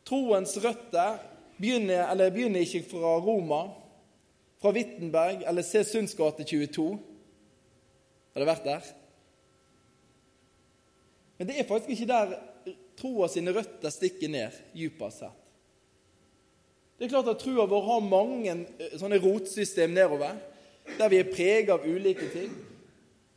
Troens 0.08 0.56
røtter 0.58 1.20
begynner, 1.58 2.10
begynner 2.34 2.64
ikke 2.64 2.82
fra 2.90 3.14
Roma, 3.22 3.62
fra 4.62 4.72
Wittenberg 4.74 5.44
eller 5.46 5.66
se 5.66 5.84
Sunds 5.86 6.16
gate 6.18 6.46
22. 6.48 6.88
Har 8.32 8.42
det 8.42 8.48
vært 8.48 8.66
der? 8.66 8.90
Men 11.38 11.50
det 11.50 11.58
er 11.58 11.68
faktisk 11.68 11.94
ikke 11.94 12.10
der 12.10 12.34
troa 12.98 13.28
sine 13.30 13.54
røtter 13.54 13.90
stikker 13.90 14.30
ned, 14.30 14.56
dypest 14.74 15.24
sett. 15.24 15.41
Det 17.02 17.08
er 17.08 17.16
klart 17.16 17.32
at 17.32 17.40
Trua 17.42 17.64
vår 17.66 17.80
har 17.82 18.02
mange 18.06 18.52
eh, 18.78 18.92
sånne 18.94 19.16
rotsystem 19.18 19.90
nedover, 19.90 20.36
der 21.00 21.08
vi 21.10 21.18
er 21.18 21.32
prega 21.32 21.74
av 21.74 21.82
ulike 21.82 22.28
ting. 22.30 22.52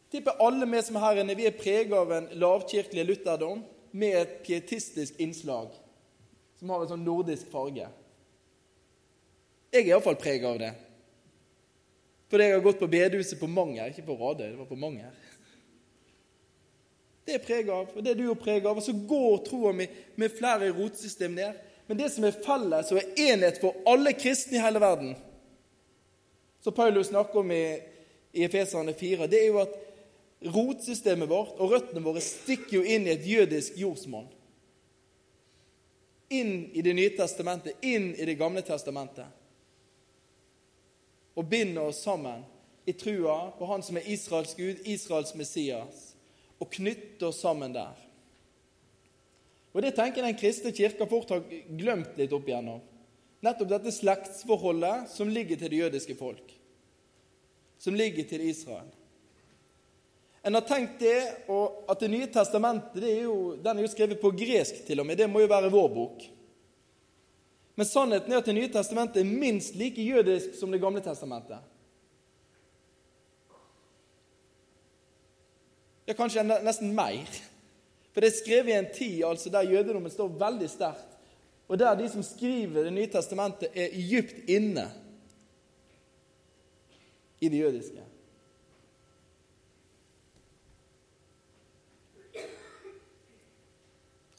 Jeg 0.06 0.20
tipper 0.20 0.38
alle 0.46 0.68
vi 0.70 0.82
som 0.86 1.00
er 1.00 1.02
her 1.02 1.22
inne, 1.24 1.34
vi 1.34 1.48
er 1.50 1.58
prega 1.58 1.98
av 1.98 2.14
en 2.14 2.28
lavkirkelig 2.38 3.08
lutherdom 3.10 3.64
med 3.98 4.20
et 4.20 4.38
pietistisk 4.46 5.18
innslag 5.18 5.74
som 6.60 6.76
har 6.76 6.86
en 6.86 6.94
sånn 6.94 7.10
nordisk 7.10 7.50
farge. 7.50 7.90
Jeg 9.74 9.82
er 9.82 9.96
iallfall 9.96 10.22
prega 10.22 10.54
av 10.54 10.62
det. 10.62 10.74
Fordi 12.30 12.46
jeg 12.46 12.60
har 12.60 12.66
gått 12.70 12.86
på 12.86 12.94
bedehuset 13.00 13.42
på 13.42 13.50
Manger, 13.50 13.90
ikke 13.90 14.06
på 14.06 14.22
Radøy. 14.22 14.46
det 14.52 14.60
var 14.62 14.70
på 14.70 14.78
Manger. 14.86 15.22
Det 17.26 17.40
er 17.40 17.48
preget 17.50 17.74
av, 17.74 17.90
og 17.90 18.06
det 18.06 18.14
er 18.14 18.22
du 18.22 18.28
jo 18.28 18.38
preget 18.38 18.70
av. 18.70 18.78
Og 18.78 18.86
så 18.86 18.94
går 18.94 19.40
troa 19.50 19.74
mi 19.74 19.90
med 20.22 20.38
flere 20.38 20.70
rotsystem 20.70 21.34
ned. 21.34 21.66
Men 21.88 21.98
det 21.98 22.10
som 22.14 22.26
er 22.26 22.38
felles 22.46 22.92
og 22.92 23.00
er 23.00 23.24
enhet 23.30 23.60
for 23.62 23.78
alle 23.90 24.16
kristne 24.18 24.58
i 24.58 24.64
hele 24.64 24.82
verden, 24.82 25.16
som 26.62 26.74
Paulus 26.74 27.12
snakker 27.12 27.40
om 27.40 27.52
i, 27.54 27.66
i 28.34 28.46
Efeserne 28.48 28.94
4, 28.98 29.28
det 29.30 29.42
er 29.44 29.52
jo 29.52 29.60
at 29.62 29.76
rotsystemet 30.56 31.30
vårt 31.30 31.60
og 31.62 31.76
røttene 31.76 32.02
våre 32.06 32.24
stikker 32.24 32.80
jo 32.80 32.82
inn 32.82 33.06
i 33.06 33.14
et 33.14 33.28
jødisk 33.28 33.78
jordsmonn. 33.78 34.26
Inn 36.34 36.72
i 36.74 36.82
Det 36.82 36.96
nye 36.98 37.14
testamentet, 37.14 37.78
inn 37.86 38.16
i 38.18 38.26
Det 38.26 38.38
gamle 38.40 38.66
testamentet. 38.66 39.30
Og 41.36 41.46
binder 41.50 41.92
oss 41.92 42.02
sammen 42.02 42.42
i 42.86 42.94
trua 42.94 43.52
på 43.58 43.70
Han 43.70 43.84
som 43.84 43.98
er 43.98 44.10
Israels 44.10 44.56
Gud, 44.58 44.82
Israels 44.86 45.36
Messias 45.36 46.16
og 46.60 46.72
knytter 46.72 47.30
oss 47.30 47.42
sammen 47.44 47.74
der. 47.76 48.05
Og 49.76 49.82
Det 49.84 49.92
tenker 49.92 50.24
jeg 50.24 50.32
den 50.32 50.40
kristne 50.40 50.72
kirka 50.72 51.06
fort 51.12 51.34
har 51.36 51.42
glemt 51.76 52.16
litt 52.16 52.34
opp 52.34 52.48
igjennom. 52.48 52.80
Nettopp 53.44 53.74
dette 53.74 53.92
slektsforholdet 53.92 55.10
som 55.12 55.30
ligger 55.30 55.60
til 55.60 55.74
det 55.74 55.82
jødiske 55.82 56.16
folk, 56.16 56.54
som 57.78 57.98
ligger 57.98 58.24
til 58.30 58.46
Israel. 58.48 58.88
En 60.46 60.56
har 60.56 60.64
tenkt 60.64 61.00
det, 61.02 61.46
og 61.50 61.84
at 61.90 62.00
Det 62.00 62.10
nye 62.10 62.28
testamentet 62.32 63.02
det 63.02 63.12
er 63.12 63.24
jo, 63.26 63.56
den 63.58 63.78
er 63.78 63.82
jo 63.82 63.92
skrevet 63.92 64.22
på 64.22 64.32
gresk 64.32 64.84
til 64.86 65.02
og 65.02 65.06
med. 65.06 65.18
Det 65.18 65.30
må 65.30 65.42
jo 65.42 65.50
være 65.50 65.72
vår 65.74 65.88
bok. 65.90 66.26
Men 67.76 67.86
sannheten 67.86 68.32
er 68.32 68.38
at 68.38 68.46
Det 68.46 68.56
nye 68.56 68.70
testamentet 68.72 69.22
er 69.22 69.26
minst 69.26 69.76
like 69.76 70.02
jødisk 70.02 70.54
som 70.60 70.72
Det 70.72 70.82
gamle 70.82 71.02
testamentet. 71.02 71.60
Ja, 76.08 76.14
kanskje 76.14 76.46
nesten 76.46 76.94
mer. 76.94 77.26
For 78.16 78.24
det 78.24 78.30
er 78.32 78.38
skrevet 78.38 78.72
i 78.72 78.78
en 78.80 78.86
tid 78.96 79.24
altså, 79.28 79.50
der 79.52 79.68
jødedommen 79.68 80.12
står 80.12 80.38
veldig 80.40 80.70
sterkt, 80.72 81.18
og 81.68 81.80
der 81.82 81.98
de 82.00 82.08
som 82.08 82.24
skriver 82.24 82.86
Det 82.88 82.94
nye 82.94 83.10
testamentet, 83.12 83.74
er 83.76 83.92
dypt 83.92 84.48
inne 84.48 84.86
i 87.44 87.50
det 87.50 87.60
jødiske. 87.60 88.06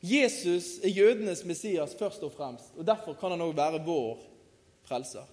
Jesus 0.01 0.79
er 0.81 0.89
jødenes 0.89 1.45
Messias 1.45 1.93
først 1.99 2.23
og 2.23 2.33
fremst, 2.33 2.73
og 2.79 2.87
derfor 2.87 3.13
kan 3.21 3.35
han 3.35 3.45
òg 3.45 3.57
være 3.57 3.85
vår 3.85 4.23
frelser. 4.89 5.29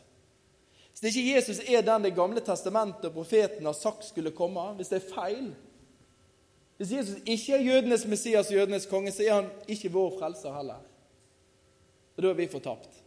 Hvis 0.99 1.15
ikke 1.15 1.35
Jesus 1.35 1.59
er 1.67 1.81
den 1.81 2.03
Det 2.03 2.15
gamle 2.15 2.41
testamentet 2.41 3.05
og 3.05 3.13
profeten 3.13 3.65
har 3.65 3.73
sagt 3.73 4.05
skulle 4.05 4.35
komme, 4.35 4.73
hvis 4.75 4.91
det 4.91 4.99
er 4.99 5.13
feil, 5.15 5.53
hvis 6.77 6.91
Jesus 6.91 7.21
ikke 7.25 7.53
er 7.57 7.67
jødenes 7.67 8.07
Messias 8.09 8.49
og 8.49 8.57
jødenes 8.57 8.89
konge, 8.89 9.11
så 9.11 9.23
er 9.23 9.33
han 9.33 9.49
ikke 9.67 9.91
vår 9.93 10.17
frelser 10.19 10.55
heller. 10.55 10.81
Og 12.17 12.23
da 12.23 12.29
er 12.29 12.39
vi 12.39 12.49
fortapt. 12.49 12.99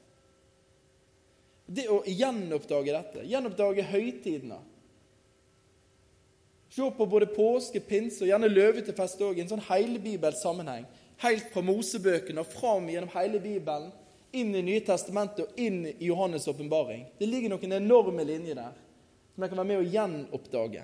Det 1.67 1.89
å 1.91 2.01
gjenoppdage 2.07 2.95
dette, 2.95 3.27
gjenoppdage 3.27 3.87
høytidene 3.91 4.63
Se 6.77 6.91
på 6.93 7.07
både 7.09 7.29
påske, 7.33 7.81
pinse 7.81 8.21
og 8.21 8.29
gjerne 8.29 8.51
løvetefest 8.53 9.23
òg 9.25 9.39
i 9.39 9.45
en 9.45 9.49
sånn 9.49 9.63
helbibelsk 9.65 10.43
sammenheng. 10.43 10.83
Helt 11.23 11.47
fra 11.55 11.63
Mosebøkene 11.65 12.43
og 12.43 12.51
fram 12.53 12.91
gjennom 12.93 13.15
hele 13.15 13.41
Bibelen, 13.41 13.87
inn 14.37 14.51
i 14.53 14.65
Nye 14.67 14.83
testamentet 14.85 15.47
og 15.47 15.61
inn 15.63 15.87
i 15.89 16.11
Johannes' 16.11 16.45
åpenbaring. 16.53 17.07
Det 17.17 17.31
ligger 17.31 17.55
noen 17.55 17.79
enorme 17.79 18.27
linjer 18.29 18.59
der 18.59 18.75
som 19.33 19.45
jeg 19.45 19.53
kan 19.53 19.61
være 19.63 19.71
med 19.71 19.81
å 19.81 19.89
gjenoppdage. 19.95 20.83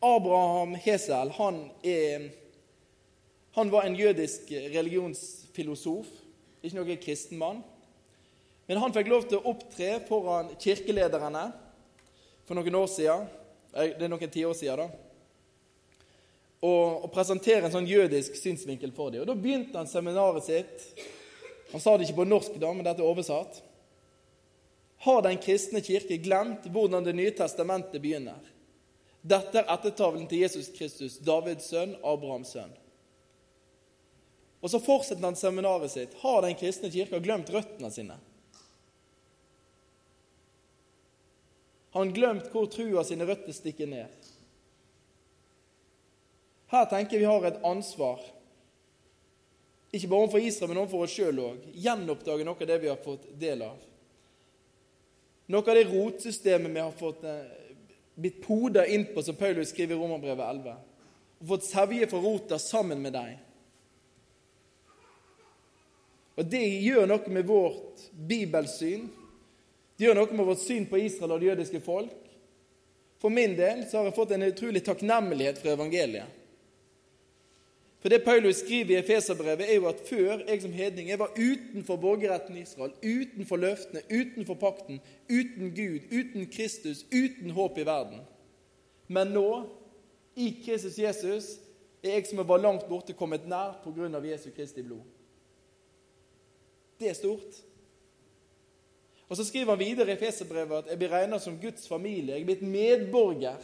Abraham 0.00 0.74
Hesel 0.80 1.30
han 1.36 1.58
er, 1.84 2.30
Han 3.52 3.70
var 3.70 3.84
en 3.84 3.96
jødisk 3.98 4.48
religionsfilosof, 4.50 6.06
ikke 6.62 6.76
noen 6.76 7.00
kristen 7.02 7.38
mann. 7.40 7.64
Men 8.68 8.78
han 8.78 8.94
fikk 8.94 9.08
lov 9.10 9.24
til 9.26 9.40
å 9.40 9.50
opptre 9.50 9.96
foran 10.06 10.52
kirkelederne 10.62 11.48
for 12.46 12.54
noen 12.54 12.76
år 12.78 12.86
siden. 12.92 13.24
Det 13.74 14.06
er 14.06 14.12
noen 14.12 14.30
tiår 14.30 14.54
siden, 14.54 14.84
da. 14.84 15.06
Og, 16.60 17.06
og, 17.06 17.08
presentere 17.10 17.64
en 17.66 17.72
sånn 17.72 17.88
jødisk 17.88 18.36
synsvinkel 18.36 18.92
for 18.94 19.10
dem. 19.10 19.24
Og 19.24 19.30
Da 19.30 19.34
begynte 19.34 19.80
han 19.80 19.88
seminaret 19.90 20.44
sitt. 20.44 20.86
Han 21.72 21.82
sa 21.82 21.96
det 21.96 22.06
ikke 22.06 22.20
på 22.20 22.28
norsk, 22.28 22.58
da, 22.60 22.70
men 22.70 22.86
dette 22.86 23.02
er 23.02 23.08
oversatt. 23.08 23.58
Har 25.06 25.22
Den 25.24 25.40
kristne 25.40 25.80
kirke 25.82 26.20
glemt 26.20 26.66
hvordan 26.70 27.06
Det 27.06 27.16
nye 27.16 27.32
testamentet 27.34 28.02
begynner? 28.02 28.38
Dette 29.20 29.60
er 29.60 29.68
ettertavlen 29.68 30.24
til 30.28 30.44
Jesus 30.44 30.70
Kristus, 30.72 31.18
Davids 31.20 31.68
sønn, 31.68 31.96
Abrahams 32.00 32.54
sønn. 32.54 32.72
Og 34.60 34.72
så 34.72 34.80
fortsetter 34.80 35.24
han 35.24 35.36
seminaret 35.36 35.92
sitt. 35.92 36.16
Har 36.22 36.42
Den 36.42 36.56
kristne 36.56 36.90
kirka 36.92 37.20
glemt 37.20 37.52
røttene 37.52 37.90
sine? 37.92 38.16
Har 41.90 42.04
han 42.04 42.12
glemt 42.14 42.50
hvor 42.52 42.68
trua 42.70 43.04
sine 43.04 43.26
røtter 43.26 43.56
stikker 43.56 43.88
ned? 43.90 44.28
Her 46.70 46.84
tenker 46.86 47.18
vi 47.18 47.26
har 47.26 47.44
et 47.48 47.64
ansvar, 47.66 48.20
ikke 49.90 50.06
bare 50.06 50.22
overfor 50.22 50.44
Israel, 50.46 50.68
men 50.70 50.78
overfor 50.84 51.02
oss 51.02 51.14
sjøl 51.16 51.40
òg. 51.42 51.64
Gjenoppdage 51.74 52.44
noe 52.46 52.60
av 52.62 52.68
det 52.70 52.76
vi 52.78 52.90
har 52.92 53.00
fått 53.02 53.24
del 53.40 53.64
av. 53.66 53.80
Noe 55.50 55.66
av 55.66 55.74
det 55.74 55.88
rotsystemet 55.88 56.70
vi 56.70 56.84
har 56.84 56.94
fått 56.94 57.24
eh, 57.26 57.59
blitt 58.20 58.42
poda 58.44 58.86
innpå, 58.86 59.22
som 59.22 59.36
Paulus 59.36 59.72
skriver 59.72 59.96
i 59.96 59.98
Romerbrevet 59.98 60.46
11. 60.46 60.74
Og 61.40 61.52
fått 61.54 61.68
sevje 61.68 62.08
fra 62.10 62.20
rota 62.20 62.58
sammen 62.60 63.00
med 63.02 63.16
deg. 63.16 63.38
Og 66.40 66.48
Det 66.48 66.62
gjør 66.64 67.08
noe 67.08 67.32
med 67.32 67.48
vårt 67.48 68.04
bibelsyn. 68.12 69.08
Det 69.96 70.06
gjør 70.06 70.22
noe 70.22 70.36
med 70.36 70.48
vårt 70.48 70.62
syn 70.62 70.86
på 70.88 71.00
Israel 71.00 71.36
og 71.36 71.42
det 71.42 71.50
jødiske 71.50 71.80
folk. 71.84 72.16
For 73.20 73.32
min 73.32 73.52
del 73.58 73.82
så 73.88 73.98
har 73.98 74.08
jeg 74.08 74.16
fått 74.16 74.32
en 74.32 74.46
utrolig 74.48 74.80
takknemlighet 74.84 75.60
fra 75.60 75.74
evangeliet. 75.74 76.39
For 78.00 78.08
det 78.08 78.24
Paulus 78.24 78.56
skriver 78.56 78.90
i 78.90 78.98
Efeserbrevet, 78.98 79.70
er 79.70 79.74
jo 79.74 79.86
at 79.86 80.00
før 80.08 80.38
jeg 80.48 80.62
som 80.62 80.72
hedning 80.72 81.08
jeg 81.08 81.18
var 81.20 81.34
utenfor 81.36 81.96
borgerretten 82.00 82.56
i 82.56 82.62
Israel, 82.64 82.92
utenfor 83.04 83.56
løftene, 83.60 84.00
utenfor 84.08 84.54
pakten, 84.54 85.00
uten 85.28 85.74
Gud, 85.76 86.06
uten 86.08 86.46
Kristus, 86.52 87.04
uten 87.12 87.50
håp 87.50 87.78
i 87.78 87.84
verden. 87.84 88.22
Men 89.08 89.34
nå, 89.36 89.66
i 90.36 90.54
Kristus 90.64 90.98
Jesus, 90.98 91.50
er 92.02 92.16
jeg 92.16 92.30
som 92.30 92.40
var 92.48 92.62
langt 92.62 92.88
borte, 92.88 93.12
kommet 93.12 93.48
nær 93.48 93.76
pga. 93.84 94.08
Jesu 94.24 94.48
Kristi 94.56 94.82
blod. 94.82 95.04
Det 97.00 97.10
er 97.10 97.18
stort. 97.18 97.60
Og 99.28 99.36
Så 99.36 99.44
skriver 99.44 99.76
han 99.76 99.78
videre 99.78 100.08
i 100.08 100.12
Efeserbrevet 100.16 100.78
at 100.78 100.88
jeg 100.90 100.98
blir 100.98 101.12
regnet 101.12 101.42
som 101.42 101.58
Guds 101.60 101.88
familie. 101.88 102.34
Jeg 102.34 102.40
er 102.40 102.48
blitt 102.48 102.62
medborger 102.62 103.60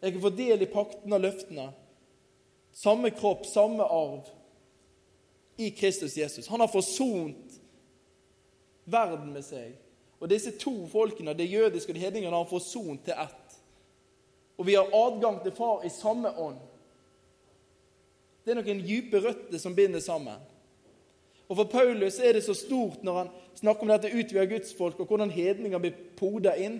jeg 0.00 0.12
kan 0.12 0.22
få 0.22 0.32
del 0.32 0.62
i 0.62 0.70
pakten 0.70 1.12
og 1.12 1.20
løftene. 1.20 1.70
Samme 2.72 3.10
kropp, 3.10 3.44
samme 3.46 3.84
arv 3.84 4.28
i 5.60 5.70
Kristus 5.76 6.16
Jesus. 6.16 6.48
Han 6.48 6.60
har 6.60 6.70
forsont 6.72 7.60
verden 8.84 9.32
med 9.34 9.44
seg. 9.44 9.74
Og 10.20 10.28
disse 10.30 10.52
to 10.60 10.86
folkene, 10.88 11.34
det 11.36 11.50
jødiske 11.50 11.92
og 11.92 11.96
det 11.96 12.04
hedningene, 12.04 12.32
har 12.32 12.44
han 12.44 12.50
forsont 12.50 13.04
til 13.04 13.16
ett. 13.16 13.58
Og 14.60 14.66
vi 14.66 14.76
har 14.76 14.92
adgang 14.92 15.40
til 15.42 15.52
Far 15.56 15.84
i 15.84 15.92
samme 15.92 16.32
ånd. 16.38 16.58
Det 18.44 18.52
er 18.52 18.60
noen 18.60 18.82
dype 18.84 19.20
røtter 19.20 19.60
som 19.60 19.76
binder 19.76 20.00
sammen. 20.00 20.40
Og 21.48 21.56
For 21.56 21.64
Paulus 21.64 22.18
er 22.22 22.36
det 22.36 22.44
så 22.44 22.54
stort 22.54 23.02
når 23.02 23.16
han 23.18 23.30
snakker 23.58 23.82
om 23.82 23.90
dette 23.90 24.12
utvida 24.14 24.44
gudsfolk, 24.46 25.00
og 25.00 25.06
hvordan 25.06 25.32
hedninger 25.34 25.80
blir 25.82 25.96
poda 26.16 26.54
inn 26.56 26.78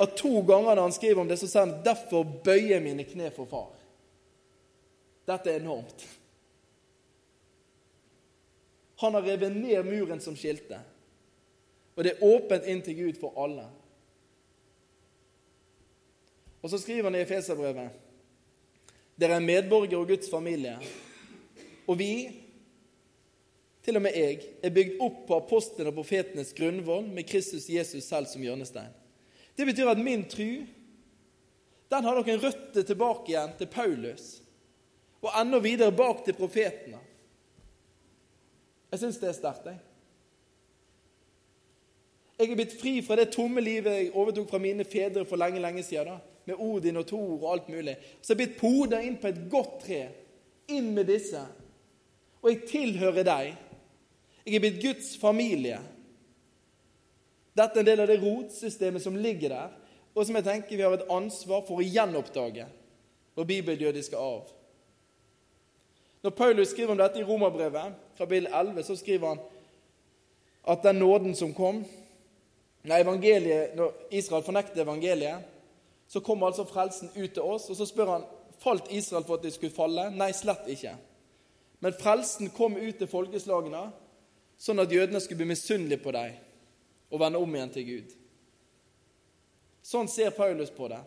at 0.00 0.16
to 0.16 0.40
ganger 0.42 0.74
når 0.74 0.82
han 0.82 0.92
skriver 0.92 1.20
om 1.20 1.28
det, 1.28 1.38
så 1.38 1.48
sier 1.48 1.66
han 1.66 1.82
'derfor 1.84 2.24
bøyer 2.44 2.80
mine 2.80 3.04
kne 3.04 3.30
for 3.30 3.44
far'. 3.44 3.76
Dette 5.26 5.50
er 5.50 5.60
enormt. 5.60 6.06
Han 9.00 9.14
har 9.14 9.22
revet 9.22 9.56
ned 9.56 9.84
muren 9.84 10.20
som 10.20 10.36
skilte, 10.36 10.80
og 11.96 12.04
det 12.04 12.12
er 12.12 12.24
åpent 12.24 12.64
inn 12.64 12.82
til 12.82 12.96
Gud 12.96 13.20
for 13.20 13.44
alle. 13.44 13.64
Og 16.62 16.70
så 16.70 16.78
skriver 16.78 17.08
han 17.08 17.14
i 17.14 17.22
Efeserbrevet 17.24 17.90
dere 19.20 19.36
er 19.36 19.44
medborgere 19.44 20.00
og 20.00 20.08
Guds 20.08 20.30
familie. 20.30 20.78
Og 21.86 21.98
vi, 21.98 22.12
til 23.84 23.96
og 23.96 24.02
med 24.02 24.16
jeg, 24.16 24.38
er 24.62 24.72
bygd 24.72 25.02
opp 25.04 25.18
på 25.28 25.36
apostlene 25.36 25.92
og 25.92 25.98
profetenes 25.98 26.54
grunnvoll 26.56 27.04
med 27.12 27.28
Kristus 27.28 27.68
Jesus 27.68 28.06
selv 28.08 28.30
som 28.30 28.40
hjørnestein. 28.40 28.94
Det 29.60 29.66
betyr 29.68 29.90
at 29.92 29.98
min 30.00 30.22
tru 30.24 30.64
den 31.90 32.06
har 32.06 32.16
noen 32.16 32.38
røtter 32.40 32.84
tilbake 32.86 33.32
igjen 33.32 33.50
til 33.58 33.68
Paulus, 33.68 34.26
og 35.20 35.34
enda 35.36 35.58
videre 35.60 35.92
bak 35.92 36.22
til 36.24 36.36
profetene. 36.38 37.00
Jeg 38.90 39.02
syns 39.02 39.18
det 39.20 39.28
er 39.28 39.36
sterkt. 39.36 39.66
Jeg. 39.68 39.82
jeg 42.38 42.48
er 42.48 42.60
blitt 42.62 42.78
fri 42.80 42.94
fra 43.04 43.18
det 43.20 43.28
tomme 43.34 43.60
livet 43.60 43.98
jeg 43.98 44.14
overtok 44.14 44.48
fra 44.54 44.62
mine 44.62 44.86
fedre 44.88 45.26
for 45.28 45.36
lenge 45.42 45.60
lenge 45.60 45.84
siden, 45.84 46.14
da, 46.14 46.18
med 46.48 46.62
Odin 46.64 47.02
og 47.02 47.08
Thor 47.10 47.36
og 47.36 47.48
alt 47.52 47.68
mulig. 47.68 47.98
Så 48.22 48.32
jeg 48.32 48.38
er 48.38 48.42
blitt 48.44 48.58
poda 48.62 49.04
inn 49.04 49.20
på 49.20 49.28
et 49.28 49.44
godt 49.52 49.80
tre, 49.84 50.02
inn 50.72 50.94
med 50.96 51.10
disse. 51.10 51.42
Og 52.40 52.54
jeg 52.54 52.64
tilhører 52.70 53.26
deg. 53.28 53.56
Jeg 54.46 54.56
er 54.56 54.64
blitt 54.64 54.80
Guds 54.86 55.16
familie. 55.20 55.82
Dette 57.60 57.76
er 57.76 57.84
en 57.84 57.88
del 57.90 58.00
av 58.00 58.08
det 58.08 58.20
rotsystemet 58.22 59.02
som 59.04 59.18
ligger 59.20 59.52
der, 59.52 59.72
og 60.14 60.24
som 60.26 60.36
jeg 60.38 60.46
tenker 60.46 60.78
vi 60.78 60.84
har 60.86 60.94
et 60.96 61.10
ansvar 61.12 61.62
for 61.66 61.80
å 61.80 61.84
gjenoppdage 61.84 62.64
vår 63.36 63.48
bibeljødiske 63.50 64.16
arv. 64.16 64.48
Når 66.24 66.34
Paulus 66.36 66.72
skriver 66.72 66.92
om 66.92 67.00
dette 67.00 67.20
i 67.20 67.24
Romerbrevet, 67.24 67.96
kapittel 68.18 68.48
11, 68.52 68.82
så 68.84 68.96
skriver 68.96 69.34
han 69.34 69.42
at 70.68 70.82
den 70.84 71.00
nåden 71.00 71.34
som 71.34 71.54
kom 71.54 71.84
Når, 72.82 73.74
Når 73.76 73.92
Israel 74.10 74.42
fornekter 74.42 74.82
evangeliet, 74.82 75.44
så 76.08 76.20
kom 76.20 76.42
altså 76.42 76.64
frelsen 76.64 77.10
ut 77.16 77.32
til 77.32 77.42
oss. 77.42 77.70
Og 77.70 77.76
så 77.76 77.86
spør 77.86 78.10
han 78.10 78.22
falt 78.58 78.88
Israel 78.90 79.24
for 79.24 79.36
at 79.36 79.42
de 79.42 79.50
skulle 79.50 79.74
falle. 79.74 80.10
Nei, 80.10 80.32
slett 80.32 80.64
ikke. 80.68 80.94
Men 81.80 81.92
frelsen 81.92 82.50
kom 82.56 82.76
ut 82.76 82.96
til 82.96 83.08
folkeslagene, 83.08 83.90
sånn 84.56 84.80
at 84.80 84.92
jødene 84.92 85.20
skulle 85.20 85.42
bli 85.42 85.52
misunnelige 85.52 86.02
på 86.02 86.12
dem 86.16 86.38
og 87.10 87.20
vende 87.20 87.40
om 87.42 87.54
igjen 87.54 87.72
til 87.74 87.86
Gud. 87.88 88.16
Sånn 89.82 90.08
ser 90.10 90.34
Paulus 90.36 90.70
på 90.70 90.88
det. 90.92 91.00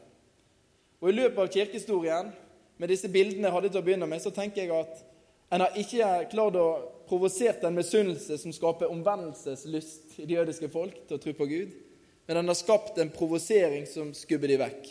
Og 1.03 1.09
I 1.09 1.15
løpet 1.15 1.39
av 1.39 1.51
kirkehistorien, 1.51 2.31
med 2.77 2.89
disse 2.89 3.09
bildene 3.11 3.47
jeg 3.47 3.55
hadde 3.55 3.69
til 3.71 3.81
å 3.81 3.85
begynne 3.85 4.07
med, 4.09 4.21
så 4.23 4.31
tenker 4.33 4.63
jeg 4.63 4.73
at 4.75 5.03
en 5.53 5.61
har 5.61 5.75
ikke 5.77 6.09
klart 6.31 6.57
å 6.57 6.67
provosere 7.07 7.67
en 7.67 7.77
misunnelse 7.77 8.39
som 8.41 8.55
skaper 8.55 8.91
omvendelseslyst 8.91 10.17
i 10.23 10.27
de 10.27 10.39
jødiske 10.39 10.69
folk 10.73 10.95
til 11.07 11.19
å 11.19 11.21
tro 11.21 11.35
på 11.37 11.47
Gud, 11.51 11.75
men 12.25 12.39
en 12.39 12.49
har 12.49 12.57
skapt 12.57 12.97
en 12.97 13.11
provosering 13.13 13.85
som 13.89 14.13
skubber 14.17 14.49
de 14.49 14.57
vekk. 14.63 14.89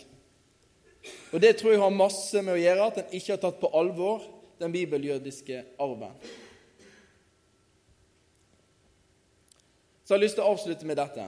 Og 1.33 1.41
Det 1.41 1.57
tror 1.59 1.73
jeg 1.73 1.83
har 1.83 1.97
masse 1.97 2.43
med 2.45 2.55
å 2.55 2.61
gjøre 2.61 2.87
at 2.87 3.01
en 3.03 3.17
ikke 3.19 3.33
har 3.35 3.43
tatt 3.43 3.59
på 3.59 3.73
alvor 3.75 4.23
den 4.63 4.73
bibeljødiske 4.73 5.65
arven. 5.83 6.15
Så 10.13 10.17
jeg 10.17 10.21
har 10.21 10.27
lyst 10.27 10.37
til 10.37 10.45
å 10.45 10.51
avslutte 10.53 10.85
med 10.85 10.99
dette. 11.01 11.23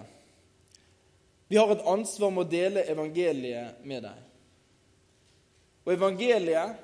Vi 1.48 1.56
har 1.56 1.70
et 1.72 1.86
ansvar 1.88 2.32
med 2.36 2.42
å 2.42 2.50
dele 2.52 2.82
evangeliet 2.92 3.78
med 3.80 4.04
deg. 4.04 4.18
Og 5.86 5.94
evangeliet, 5.94 6.82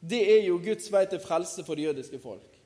det 0.00 0.22
er 0.32 0.40
jo 0.46 0.56
Guds 0.64 0.88
vei 0.88 1.02
til 1.12 1.20
frelse 1.20 1.60
for 1.66 1.76
det 1.76 1.90
jødiske 1.90 2.22
folk. 2.24 2.56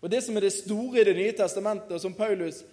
Og 0.00 0.08
Det 0.08 0.22
som 0.24 0.40
er 0.40 0.46
det 0.46 0.54
store 0.56 1.02
i 1.02 1.04
Det 1.04 1.16
nye 1.20 1.36
testamentet, 1.36 1.92
og 1.92 2.00
som 2.00 2.16
Paulus 2.16 2.64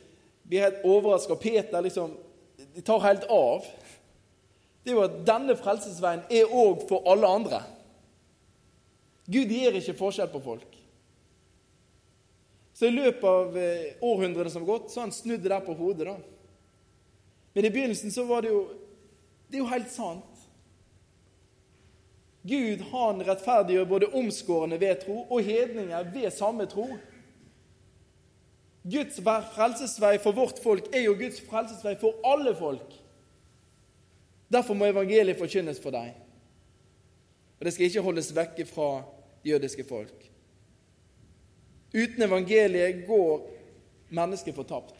blir 0.47 0.63
helt 0.63 0.88
overraska 0.88 1.36
Peter 1.36 1.81
liksom, 1.84 2.15
de 2.55 2.81
tar 2.81 3.03
helt 3.03 3.27
av, 3.27 3.67
det 4.86 4.93
er 4.93 5.01
jo 5.01 5.03
at 5.03 5.19
denne 5.27 5.60
frelsesveien 5.60 6.23
er 6.31 6.47
òg 6.47 6.88
for 6.88 7.03
alle 7.12 7.27
andre. 7.27 7.60
Gud 9.27 9.51
gir 9.51 9.75
ikke 9.75 9.99
forskjell 9.99 10.31
på 10.31 10.47
folk. 10.47 10.81
Så 12.82 12.88
i 12.89 12.96
løpet 12.96 13.24
av 13.30 13.58
eh, 13.62 13.89
århundrene 14.02 14.50
som 14.50 14.63
har 14.63 14.72
gått, 14.72 14.88
så 14.89 15.00
har 15.00 15.04
han 15.06 15.12
snudd 15.13 15.44
det 15.44 15.52
der 15.52 15.60
på 15.62 15.76
hodet. 15.78 16.08
da. 16.08 16.15
Men 17.54 17.65
i 17.67 17.70
begynnelsen 17.70 18.10
så 18.12 18.24
var 18.26 18.41
det 18.41 18.50
jo 18.50 18.63
Det 19.48 19.60
er 19.60 19.62
jo 19.62 19.67
helt 19.70 19.91
sant. 19.91 20.39
Gud 22.41 22.82
han 22.89 23.22
rettferdiggjør 23.28 23.86
både 23.86 24.10
omskårne 24.17 24.80
ved 24.82 25.04
tro 25.04 25.20
og 25.28 25.44
hedninger 25.46 26.10
ved 26.13 26.34
samme 26.34 26.65
tro. 26.65 26.88
Guds 28.96 29.22
frelsesvei 29.54 30.15
for 30.24 30.34
vårt 30.34 30.63
folk 30.63 30.89
er 30.89 31.06
jo 31.06 31.13
Guds 31.20 31.38
frelsesvei 31.46 31.94
for 32.02 32.17
alle 32.26 32.56
folk. 32.56 32.98
Derfor 34.50 34.74
må 34.74 34.89
evangeliet 34.89 35.38
forkynnes 35.38 35.84
for 35.84 35.94
deg. 35.94 36.17
og 37.60 37.65
det 37.65 37.74
skal 37.74 37.86
ikke 37.86 38.08
holdes 38.10 38.36
vekke 38.36 38.65
fra 38.65 39.04
jødiske 39.46 39.86
folk. 39.86 40.20
Uten 41.93 42.23
evangeliet 42.23 43.08
går 43.08 43.41
mennesket 44.10 44.56
fortapt. 44.56 44.95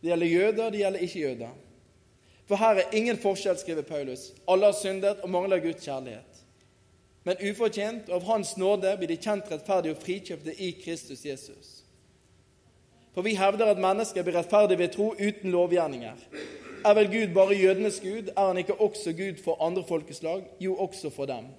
Det 0.00 0.08
gjelder 0.08 0.26
jøder, 0.26 0.70
det 0.70 0.80
gjelder 0.80 1.04
ikke 1.04 1.20
jøder. 1.20 1.50
For 2.48 2.56
her 2.56 2.80
er 2.80 2.96
ingen 2.96 3.18
forskjell, 3.20 3.58
skriver 3.58 3.82
Paulus. 3.82 4.32
Alle 4.48 4.66
har 4.66 4.72
syndet 4.72 5.20
og 5.20 5.30
mangler 5.30 5.60
Guds 5.62 5.84
kjærlighet. 5.84 6.40
Men 7.24 7.36
ufortjent 7.50 8.08
og 8.08 8.16
av 8.16 8.24
Hans 8.30 8.56
nåde 8.56 8.94
blir 8.96 9.10
de 9.10 9.18
kjent 9.20 9.50
rettferdige 9.52 9.94
og 9.94 10.00
frikjøpte 10.00 10.54
i 10.56 10.70
Kristus 10.80 11.26
Jesus. 11.26 11.68
For 13.14 13.26
vi 13.26 13.36
hevder 13.36 13.70
at 13.70 13.82
mennesker 13.82 14.24
blir 14.24 14.38
rettferdige 14.38 14.80
ved 14.80 14.94
tro 14.94 15.12
uten 15.18 15.52
lovgjerninger. 15.52 16.24
Er 16.84 16.94
vel 16.96 17.10
Gud 17.12 17.34
bare 17.34 17.58
jødenes 17.58 18.00
Gud? 18.00 18.32
Er 18.36 18.46
han 18.46 18.58
ikke 18.58 18.80
også 18.80 19.12
Gud 19.12 19.42
for 19.44 19.60
andre 19.62 19.84
folkeslag? 19.88 20.46
Jo, 20.60 20.76
også 20.76 21.10
for 21.10 21.28
dem. 21.28 21.52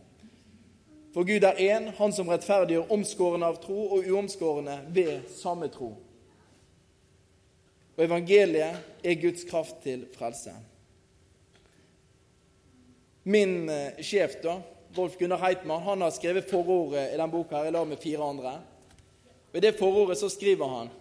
For 1.14 1.28
Gud 1.28 1.44
er 1.44 1.60
én, 1.60 1.92
Han 1.98 2.14
som 2.14 2.30
rettferdiggjør 2.32 2.92
omskårne 2.94 3.46
av 3.46 3.60
tro 3.64 3.88
og 3.98 4.08
uomskårne 4.08 4.78
ved 4.96 5.28
samme 5.36 5.68
tro. 5.68 5.94
Og 7.98 8.06
evangeliet 8.06 9.04
er 9.04 9.20
Guds 9.22 9.44
kraft 9.50 9.84
til 9.84 10.06
frelse. 10.16 10.54
Min 13.24 13.70
eh, 13.70 14.00
sjef, 14.02 14.40
da, 14.42 14.62
Rolf 14.98 15.18
Gunnar 15.20 15.44
Heitmann, 15.44 15.84
han 15.84 16.02
har 16.02 16.16
skrevet 16.16 16.50
forordet 16.50 17.12
i 17.12 17.20
denne 17.20 17.32
boka 17.32 17.60
her, 17.60 17.70
i 17.70 17.76
lag 17.76 17.86
med 17.88 18.02
fire 18.02 18.24
andre. 18.24 18.56
Og 19.52 19.60
I 19.60 19.64
det 19.68 19.78
forordet 19.80 20.18
så 20.18 20.30
skriver 20.32 20.68
han 20.78 20.98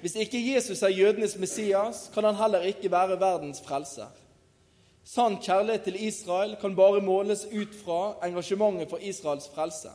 hvis 0.00 0.14
ikke 0.16 0.40
Jesus 0.54 0.80
er 0.82 0.88
jødenes 0.96 1.36
Messias, 1.36 2.06
kan 2.14 2.24
han 2.24 2.34
heller 2.34 2.62
ikke 2.64 2.90
være 2.90 3.20
verdens 3.20 3.60
frelser. 3.60 4.08
Sann 5.10 5.40
kjærlighet 5.42 5.88
til 5.88 5.96
Israel 6.06 6.52
kan 6.60 6.76
bare 6.78 7.00
måles 7.02 7.42
ut 7.50 7.74
fra 7.74 8.14
engasjementet 8.22 8.90
for 8.92 9.02
Israels 9.02 9.48
frelse. 9.50 9.90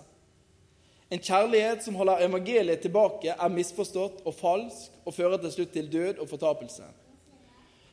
En 1.12 1.22
kjærlighet 1.24 1.84
som 1.86 1.96
holder 1.96 2.26
evangeliet 2.26 2.82
tilbake, 2.84 3.32
er 3.32 3.54
misforstått 3.54 4.26
og 4.26 4.34
falsk 4.36 4.92
og 5.06 5.14
fører 5.16 5.40
til 5.40 5.54
slutt 5.54 5.72
til 5.72 5.92
død 5.94 6.20
og 6.20 6.28
fortapelse. 6.30 6.88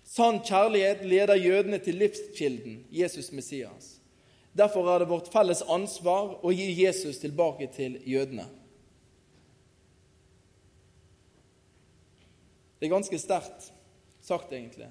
Sann 0.04 0.40
kjærlighet 0.42 1.04
leder 1.06 1.38
jødene 1.38 1.78
til 1.78 2.00
livskilden, 2.00 2.80
Jesus 2.90 3.30
Messias. 3.32 4.00
Derfor 4.58 4.90
er 4.90 4.98
det 4.98 5.08
vårt 5.08 5.30
felles 5.32 5.62
ansvar 5.62 6.40
å 6.42 6.50
gi 6.50 6.66
Jesus 6.82 7.20
tilbake 7.22 7.68
til 7.76 8.00
jødene. 8.06 8.48
Det 12.80 12.88
er 12.88 12.96
ganske 12.96 13.18
sterkt 13.22 13.70
sagt, 14.22 14.50
egentlig. 14.52 14.90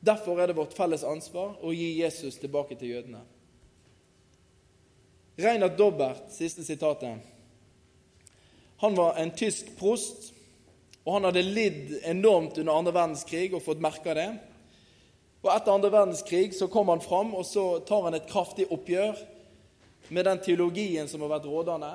Derfor 0.00 0.40
er 0.40 0.48
det 0.48 0.56
vårt 0.56 0.76
felles 0.76 1.04
ansvar 1.04 1.58
å 1.60 1.72
gi 1.76 2.00
Jesus 2.00 2.38
tilbake 2.40 2.76
til 2.80 2.94
jødene. 2.94 3.20
Reinhard 5.40 5.76
Dobbert, 5.76 6.30
siste 6.32 6.64
sitatet. 6.64 7.20
Han 8.80 8.96
var 8.96 9.18
en 9.20 9.32
tysk 9.36 9.74
prost, 9.76 10.30
og 11.04 11.18
han 11.18 11.28
hadde 11.28 11.44
lidd 11.44 11.92
enormt 12.08 12.58
under 12.60 12.76
andre 12.76 12.94
verdenskrig 12.96 13.52
og 13.52 13.64
fått 13.64 13.82
merke 13.84 14.14
det. 14.16 14.30
Og 15.40 15.52
Etter 15.52 15.72
andre 15.72 15.92
verdenskrig 15.92 16.54
så 16.56 16.68
kom 16.72 16.88
han 16.92 17.04
fram, 17.04 17.34
og 17.36 17.44
så 17.48 17.80
tar 17.88 18.08
han 18.08 18.16
et 18.16 18.28
kraftig 18.28 18.68
oppgjør 18.72 19.20
med 20.08 20.26
den 20.28 20.40
teologien 20.44 21.08
som 21.08 21.24
har 21.24 21.34
vært 21.36 21.48
rådende. 21.48 21.92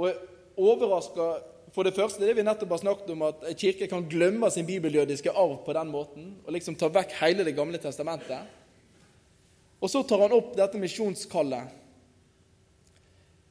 Og 0.00 0.60
overraska 0.60 1.30
for 1.74 1.86
det 1.86 1.94
første 1.94 2.22
det 2.24 2.34
vi 2.34 2.44
nettopp 2.46 2.72
har 2.74 2.82
snakket 2.82 3.10
om, 3.14 3.26
at 3.28 3.44
kirke 3.58 3.86
kan 3.90 4.06
glemme 4.10 4.50
sin 4.50 4.66
bibeljødiske 4.66 5.30
arv 5.30 5.60
på 5.64 5.74
den 5.76 5.92
måten, 5.92 6.32
og 6.44 6.54
liksom 6.56 6.74
ta 6.78 6.90
vekk 6.90 7.14
hele 7.20 7.44
Det 7.46 7.54
gamle 7.56 7.78
testamentet. 7.78 8.48
Og 9.80 9.90
så 9.90 10.02
tar 10.02 10.26
han 10.26 10.34
opp 10.36 10.56
dette 10.56 10.78
misjonskallet. 10.78 11.76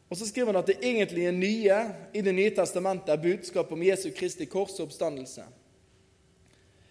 Og 0.10 0.18
så 0.18 0.26
skriver 0.26 0.52
han 0.52 0.62
at 0.62 0.68
det 0.68 0.82
egentlige 0.82 1.32
nye 1.32 1.80
i 2.14 2.22
Det 2.22 2.34
nye 2.36 2.52
testamentet 2.56 3.10
er 3.14 3.24
budskapet 3.24 3.72
om 3.72 3.84
Jesu 3.84 4.10
Kristi 4.16 4.46
kors 4.46 4.80
og 4.80 4.90
oppstandelse. 4.90 5.46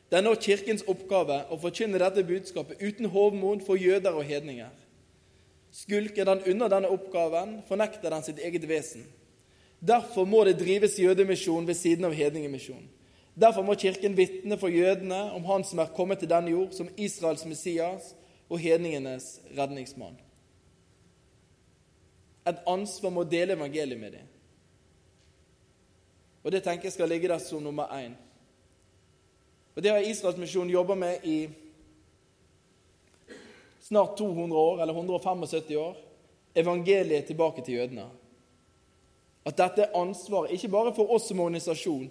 Det 0.09 0.17
er 0.19 0.25
nå 0.25 0.33
Kirkens 0.41 0.87
oppgave 0.89 1.43
å 1.53 1.59
forkynne 1.61 2.01
dette 2.01 2.25
budskapet 2.25 2.81
uten 2.81 3.11
hovmod 3.13 3.61
for 3.67 3.77
jøder 3.77 4.17
og 4.17 4.25
hedninger. 4.25 4.71
Skulker 5.75 6.25
den 6.25 6.41
unna 6.49 6.69
denne 6.73 6.89
oppgaven, 6.89 7.59
fornekter 7.69 8.11
den 8.11 8.25
sitt 8.25 8.39
eget 8.41 8.65
vesen. 8.69 9.05
Derfor 9.81 10.25
må 10.25 10.45
det 10.45 10.59
drives 10.59 10.99
jødemisjon 10.99 11.67
ved 11.67 11.75
siden 11.75 12.05
av 12.05 12.13
hedningemisjon. 12.13 12.89
Derfor 13.39 13.63
må 13.63 13.77
Kirken 13.79 14.17
vitne 14.19 14.59
for 14.59 14.69
jødene 14.69 15.21
om 15.33 15.45
Han 15.45 15.65
som 15.65 15.79
er 15.79 15.93
kommet 15.95 16.19
til 16.19 16.31
denne 16.31 16.51
jord 16.51 16.73
som 16.75 16.89
Israels 16.97 17.45
Messias 17.47 18.15
og 18.49 18.59
hedningenes 18.59 19.41
redningsmann. 19.59 20.17
Et 22.49 22.67
ansvar 22.67 23.13
med 23.13 23.27
å 23.27 23.31
dele 23.31 23.55
evangeliet 23.55 24.01
med 24.01 24.17
dem. 24.17 24.27
Og 26.43 26.53
Det 26.53 26.63
tenker 26.65 26.89
jeg 26.89 26.97
skal 26.97 27.09
ligge 27.09 27.29
der 27.29 27.39
som 27.39 27.63
nummer 27.63 27.87
én. 27.93 28.17
Og 29.77 29.83
Det 29.83 29.91
har 29.91 30.03
Israelsmisjonen 30.03 30.71
jobba 30.71 30.95
med 30.95 31.25
i 31.25 31.49
snart 33.81 34.17
200 34.19 34.59
år, 34.59 34.83
eller 34.83 34.95
175 34.95 35.77
år. 35.77 35.97
Evangeliet 36.55 37.27
tilbake 37.27 37.63
til 37.65 37.75
jødene. 37.75 38.09
At 39.49 39.57
dette 39.57 39.87
er 39.87 39.97
ansvaret 39.97 40.53
ikke 40.53 40.71
bare 40.73 40.93
for 40.97 41.11
oss 41.15 41.29
som 41.31 41.41
organisasjon. 41.41 42.09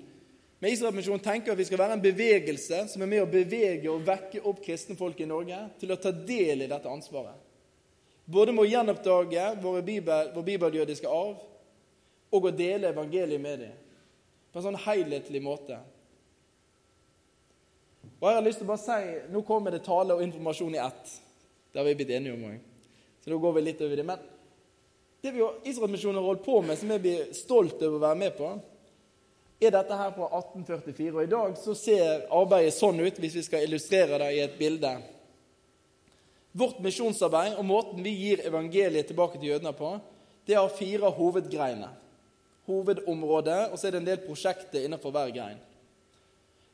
Men 0.58 0.74
Israelmisjonen 0.74 1.22
tenker 1.22 1.54
at 1.54 1.60
vi 1.60 1.68
skal 1.68 1.78
være 1.84 1.98
en 2.00 2.02
bevegelse 2.02 2.80
som 2.90 3.04
er 3.04 3.10
med 3.12 3.22
å 3.22 3.30
bevege 3.30 3.92
og 3.92 4.06
vekke 4.08 4.42
opp 4.42 4.64
kristne 4.66 4.98
folk 4.98 5.20
i 5.22 5.28
Norge 5.30 5.60
til 5.78 5.94
å 5.94 6.00
ta 6.02 6.10
del 6.12 6.66
i 6.66 6.70
dette 6.70 6.90
ansvaret. 6.90 7.36
Både 8.26 8.56
med 8.56 8.66
å 8.66 8.72
gjenoppdage 8.72 9.44
vår, 9.62 9.84
bibel, 9.86 10.32
bibeljødiske 10.48 11.12
arv 11.12 11.46
og 12.34 12.48
å 12.50 12.52
dele 12.52 12.90
evangeliet 12.90 13.44
med 13.44 13.62
dem 13.68 13.76
på 14.52 14.60
en 14.60 14.66
sånn 14.66 14.80
helhetlig 14.88 15.44
måte. 15.46 15.78
Og 18.18 18.26
jeg 18.26 18.40
har 18.40 18.46
lyst 18.48 18.58
til 18.64 18.66
å 18.66 18.72
bare 18.72 18.82
si, 18.82 19.12
Nå 19.30 19.44
kommer 19.46 19.76
det 19.76 19.84
tale 19.86 20.16
og 20.16 20.24
informasjon 20.26 20.74
i 20.74 20.82
ett. 20.82 21.14
Det 21.70 21.80
har 21.80 21.86
vi 21.86 21.94
blitt 22.00 22.16
enige 22.18 22.34
om 22.34 22.48
òg. 22.50 22.58
Så 23.22 23.30
nå 23.30 23.38
går 23.44 23.54
vi 23.60 23.64
litt 23.68 23.84
over 23.86 24.00
det. 24.00 24.06
Men 24.08 24.26
det 25.22 25.32
vi 25.32 25.44
Israelsmisjonen 25.64 26.20
har 26.20 26.28
holdt 26.30 26.46
på 26.46 26.62
med, 26.62 26.78
som 26.78 26.92
jeg 26.94 27.04
blir 27.04 27.30
stolt 27.36 27.82
over 27.82 27.98
å 27.98 28.04
være 28.06 28.20
med 28.22 28.36
på, 28.38 28.52
er 29.60 29.74
dette 29.74 29.98
her 29.98 30.12
fra 30.14 30.28
1844. 30.38 31.14
Og 31.16 31.24
I 31.24 31.32
dag 31.32 31.56
så 31.58 31.74
ser 31.78 32.28
arbeidet 32.34 32.76
sånn 32.76 33.00
ut, 33.02 33.22
hvis 33.22 33.38
vi 33.40 33.46
skal 33.48 33.66
illustrere 33.66 34.20
det 34.22 34.34
i 34.36 34.44
et 34.44 34.58
bilde. 34.60 34.92
Vårt 36.58 36.82
misjonsarbeid 36.86 37.58
og 37.58 37.66
måten 37.66 38.04
vi 38.06 38.14
gir 38.14 38.44
evangeliet 38.46 39.10
tilbake 39.10 39.40
til 39.40 39.52
jødene 39.52 39.74
på, 39.78 39.96
det 40.48 40.56
har 40.58 40.70
fire 40.74 41.10
hovedgreiner. 41.18 41.96
Hovedområdet, 42.68 43.72
og 43.72 43.80
så 43.80 43.88
er 43.88 43.96
det 43.96 44.02
en 44.04 44.12
del 44.12 44.22
prosjekter 44.26 44.86
innenfor 44.86 45.14
hver 45.16 45.34
grein. 45.34 45.60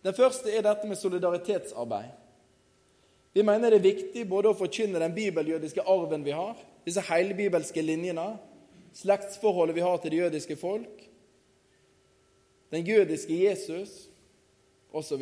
Den 0.03 0.15
første 0.17 0.51
er 0.51 0.65
dette 0.65 0.88
med 0.89 0.99
solidaritetsarbeid. 0.99 2.12
Vi 3.34 3.43
mener 3.45 3.71
det 3.71 3.79
er 3.79 3.88
viktig 3.88 4.23
både 4.29 4.51
å 4.51 4.58
forkynne 4.58 4.99
den 5.01 5.15
bibeljødiske 5.15 5.86
arven 5.89 6.25
vi 6.25 6.36
har, 6.36 6.58
disse 6.86 7.04
heilbibelske 7.08 7.82
linjene, 7.82 8.34
slektsforholdet 8.93 9.76
vi 9.76 9.86
har 9.86 9.98
til 9.98 10.12
det 10.13 10.19
jødiske 10.19 10.58
folk, 10.60 11.04
den 12.74 12.88
jødiske 12.88 13.38
Jesus 13.43 14.10
osv. 14.93 15.22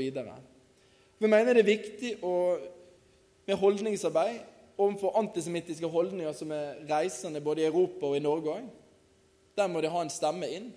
Vi 1.19 1.27
mener 1.27 1.53
det 1.53 1.63
er 1.63 1.67
viktig 1.67 2.11
å, 2.23 2.35
med 3.47 3.59
holdningsarbeid 3.59 4.39
overfor 4.81 5.17
antisemittiske 5.19 5.87
holdninger 5.87 6.33
som 6.33 6.51
er 6.55 6.79
reisende 6.89 7.41
både 7.43 7.61
i 7.61 7.67
Europa 7.67 8.07
og 8.07 8.17
i 8.17 8.23
Norge 8.23 8.55
òg. 8.55 8.69
Der 9.57 9.67
må 9.67 9.81
de 9.81 9.91
ha 9.91 10.01
en 10.01 10.13
stemme 10.13 10.47
inn. 10.47 10.71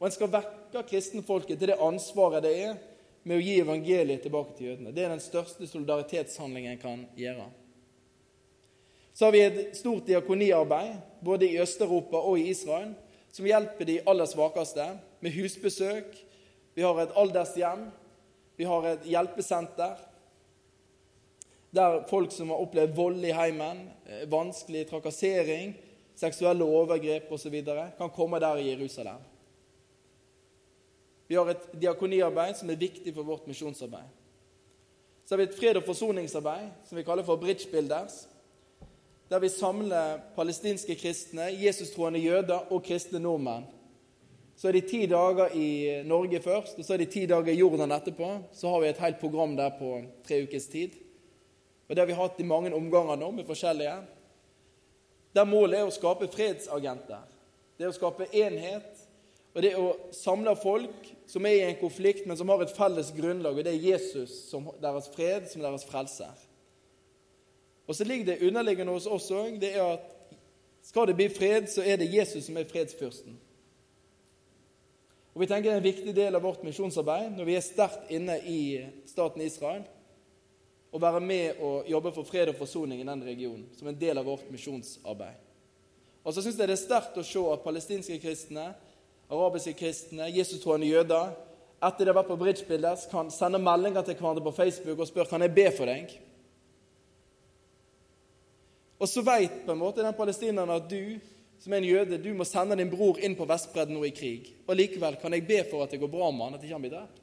Og 0.00 0.08
en 0.08 0.14
skal 0.14 0.32
vekke 0.32 0.82
kristenfolket 0.88 1.60
til 1.60 1.70
det 1.70 1.80
ansvaret 1.80 2.42
det 2.44 2.54
er 2.64 2.80
med 3.24 3.38
å 3.38 3.44
gi 3.44 3.58
evangeliet 3.60 4.24
tilbake 4.24 4.56
til 4.56 4.72
jødene. 4.72 4.92
Det 4.92 5.04
er 5.04 5.12
den 5.14 5.22
største 5.22 5.68
solidaritetshandlingen 5.68 6.74
en 6.74 6.80
kan 6.82 7.04
gjøre. 7.16 7.46
Så 9.14 9.24
har 9.24 9.32
vi 9.32 9.42
et 9.46 9.76
stort 9.76 10.06
diakoniarbeid 10.06 10.96
både 11.22 11.46
i 11.46 11.58
Øst-Europa 11.62 12.16
og 12.16 12.38
i 12.38 12.48
Israel 12.50 12.94
som 13.32 13.46
hjelper 13.46 13.86
de 13.86 14.00
aller 14.06 14.26
svakeste 14.26 14.86
med 15.22 15.34
husbesøk. 15.34 16.16
Vi 16.74 16.82
har 16.82 16.98
et 16.98 17.14
aldershjem. 17.16 17.86
Vi 18.56 18.66
har 18.66 18.86
et 18.90 19.06
hjelpesenter 19.06 20.02
der 21.74 22.04
folk 22.06 22.30
som 22.32 22.52
har 22.52 22.62
opplevd 22.62 22.92
vold 22.94 23.24
i 23.26 23.32
heimen, 23.34 23.80
eh, 24.06 24.30
vanskelig 24.30 24.84
trakassering, 24.86 25.74
seksuelle 26.14 26.64
overgrep 26.64 27.32
osv., 27.32 27.64
kan 27.98 28.10
komme 28.14 28.38
der 28.38 28.56
i 28.56 28.68
Jerusalem. 28.70 29.18
Vi 31.26 31.34
har 31.34 31.50
et 31.50 31.80
diakoniarbeid 31.80 32.54
som 32.54 32.70
er 32.70 32.76
viktig 32.78 33.14
for 33.14 33.22
vårt 33.22 33.46
misjonsarbeid. 33.46 34.06
Så 35.24 35.34
har 35.34 35.36
vi 35.36 35.42
et 35.42 35.58
fred- 35.58 35.76
og 35.76 35.82
forsoningsarbeid 35.82 36.70
som 36.88 36.98
vi 36.98 37.02
kaller 37.02 37.24
for 37.24 37.36
Bridge 37.36 37.70
Builders 37.70 38.28
der 39.30 39.40
vi 39.40 39.48
samler 39.48 40.20
palestinske 40.36 40.96
kristne, 41.00 41.48
Jesus-troende 41.56 42.20
jøder 42.20 42.72
og 42.72 42.82
kristne 42.84 43.22
nordmenn. 43.22 43.64
Så 44.56 44.68
er 44.68 44.76
de 44.76 44.84
ti 44.86 45.06
dager 45.10 45.54
i 45.58 46.02
Norge 46.06 46.40
først, 46.40 46.78
og 46.78 46.86
så 46.86 46.94
er 46.94 47.02
de 47.02 47.10
ti 47.10 47.24
dager 47.26 47.50
i 47.50 47.58
Jordan 47.58 47.92
etterpå. 47.96 48.28
Så 48.54 48.70
har 48.70 48.80
vi 48.80 48.88
et 48.92 49.00
helt 49.02 49.18
program 49.18 49.56
der 49.56 49.72
på 49.78 49.96
tre 50.28 50.44
ukes 50.44 50.66
tid. 50.66 51.00
og 51.88 51.96
det 51.96 52.00
har 52.00 52.06
vi 52.06 52.12
hatt 52.16 52.38
i 52.40 52.46
mange 52.48 52.74
omganger 52.74 53.16
nå 53.16 53.30
med 53.30 53.44
forskjellige, 53.44 53.96
der 55.34 55.44
målet 55.44 55.78
er 55.78 55.88
å 55.88 55.92
skape 55.92 56.30
fredsagenter. 56.32 57.26
Det 57.76 57.84
er 57.84 57.90
å 57.90 57.96
skape 57.96 58.28
enhet, 58.32 59.02
og 59.54 59.62
det 59.62 59.72
er 59.72 59.82
å 59.82 59.90
samle 60.14 60.54
folk 60.56 61.10
som 61.28 61.44
er 61.46 61.58
i 61.58 61.66
en 61.66 61.76
konflikt, 61.76 62.24
men 62.26 62.38
som 62.38 62.48
har 62.48 62.62
et 62.62 62.72
felles 62.72 63.10
grunnlag, 63.12 63.58
og 63.58 63.66
det 63.66 63.74
er 63.74 63.90
Jesus 63.90 64.32
som 64.48 64.70
deres 64.80 65.10
fred, 65.12 65.50
som 65.50 65.62
deres 65.62 65.84
frelser. 65.84 66.32
Og 67.86 67.96
så 67.96 68.04
ligger 68.04 68.26
det 68.26 68.42
underliggende 68.46 68.92
hos 68.92 69.06
oss 69.06 69.30
òg, 69.34 69.58
det 69.60 69.74
er 69.76 69.96
at 69.96 70.10
skal 70.84 71.08
det 71.08 71.16
bli 71.16 71.28
fred, 71.32 71.68
så 71.72 71.82
er 71.84 71.96
det 72.00 72.12
Jesus 72.12 72.44
som 72.46 72.56
er 72.60 72.68
fredsfyrsten. 72.68 73.36
Og 75.34 75.40
Vi 75.40 75.46
tenker 75.50 75.70
det 75.70 75.74
er 75.74 75.82
en 75.82 75.88
viktig 75.88 76.12
del 76.14 76.36
av 76.36 76.44
vårt 76.44 76.62
misjonsarbeid 76.62 77.32
når 77.34 77.48
vi 77.48 77.56
er 77.58 77.64
sterkt 77.64 78.10
inne 78.14 78.36
i 78.46 78.60
staten 79.08 79.42
Israel, 79.42 79.82
å 80.94 81.00
være 81.02 81.20
med 81.24 81.62
og 81.64 81.88
jobbe 81.90 82.12
for 82.14 82.28
fred 82.28 82.52
og 82.52 82.60
forsoning 82.60 83.00
i 83.02 83.08
den 83.08 83.24
regionen 83.26 83.64
som 83.74 83.88
en 83.90 83.98
del 83.98 84.20
av 84.20 84.28
vårt 84.28 84.46
misjonsarbeid. 84.54 85.40
Og 86.22 86.32
så 86.32 86.44
syns 86.44 86.60
jeg 86.60 86.70
det 86.70 86.76
er 86.76 86.84
sterkt 86.84 87.18
å 87.18 87.24
se 87.26 87.42
at 87.50 87.64
palestinske 87.64 88.20
kristne, 88.22 88.68
arabiske 89.26 89.74
kristne, 89.80 90.28
Jesus-troende 90.30 90.86
jøder 90.86 91.34
etter 91.84 92.04
de 92.06 92.12
har 92.12 92.16
vært 92.20 92.30
på 92.30 92.38
bridgebildet, 92.40 93.08
kan 93.10 93.32
sende 93.34 93.58
meldinger 93.60 94.06
til 94.06 94.16
hverandre 94.16 94.44
på 94.46 94.54
Facebook 94.56 95.02
og 95.02 95.10
spørre 95.10 95.32
kan 95.34 95.42
jeg 95.44 95.56
be 95.56 95.66
for 95.74 95.90
deg. 95.90 96.14
Og 99.04 99.10
så 99.10 99.20
veit 99.20 99.64
på 99.66 99.74
en 99.74 99.82
måte 99.82 100.00
den 100.00 100.16
palestineren 100.16 100.70
at 100.72 100.88
du 100.88 101.20
som 101.60 101.72
er 101.72 101.82
en 101.82 101.88
jøde, 101.88 102.18
du 102.20 102.30
må 102.36 102.44
sende 102.44 102.76
din 102.76 102.90
bror 102.92 103.18
inn 103.24 103.36
på 103.36 103.46
Vestbredden 103.48 103.96
nå 103.96 104.02
i 104.04 104.12
krig. 104.16 104.50
Og 104.66 104.76
likevel 104.76 105.18
kan 105.20 105.32
jeg 105.32 105.46
be 105.48 105.60
for 105.68 105.84
at 105.84 105.92
det 105.92 106.00
går 106.02 106.10
bra 106.12 106.30
med 106.32 106.44
han, 106.44 106.56
at 106.56 106.64
ikke 106.64 106.76
han 106.76 106.84
blir 106.84 106.92
drept. 106.92 107.22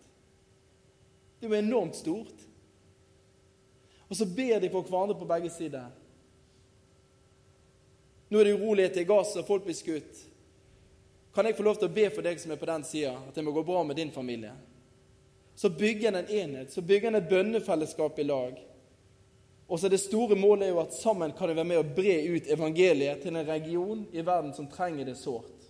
Det 1.37 1.45
er 1.45 1.51
jo 1.51 1.59
enormt 1.59 1.97
stort. 1.97 2.45
Og 4.09 4.17
så 4.17 4.25
ber 4.25 4.61
de 4.61 4.69
for 4.69 4.85
hverandre 4.85 5.17
på 5.17 5.27
begge 5.29 5.51
sider. 5.53 5.89
Nå 8.31 8.39
er 8.39 8.49
det 8.49 8.57
uroligheter 8.57 9.03
i 9.03 9.09
Gaza, 9.09 9.45
folk 9.45 9.65
blir 9.67 9.77
skutt. 9.77 10.25
Kan 11.35 11.45
jeg 11.45 11.57
få 11.57 11.67
lov 11.67 11.77
til 11.79 11.89
å 11.91 11.95
be 11.99 12.07
for 12.09 12.25
deg 12.25 12.41
som 12.41 12.53
er 12.53 12.59
på 12.61 12.69
den 12.69 12.85
sida, 12.87 13.13
at 13.27 13.37
det 13.37 13.45
må 13.45 13.53
gå 13.55 13.65
bra 13.67 13.83
med 13.87 13.99
din 13.99 14.13
familie? 14.13 14.55
Så 15.55 15.69
bygger 15.69 16.09
en 16.09 16.21
en 16.23 16.33
enhet, 16.41 16.73
så 16.73 16.81
bygger 16.81 17.11
en 17.11 17.21
et 17.21 17.29
bønnefellesskap 17.29 18.19
i 18.19 18.25
lag. 18.25 18.57
Og 19.71 19.79
så 19.79 19.87
Det 19.89 19.99
store 19.99 20.35
målet 20.35 20.65
er 20.67 20.73
jo 20.73 20.81
at 20.81 20.93
sammen 20.93 21.31
kan 21.31 21.47
det 21.47 21.55
være 21.55 21.69
med 21.69 21.79
å 21.79 21.93
bre 21.95 22.17
ut 22.27 22.47
evangeliet 22.51 23.21
til 23.23 23.35
en 23.35 23.47
region 23.47 24.01
i 24.11 24.19
verden 24.19 24.51
som 24.53 24.67
trenger 24.67 25.07
det 25.07 25.15
sårt. 25.15 25.69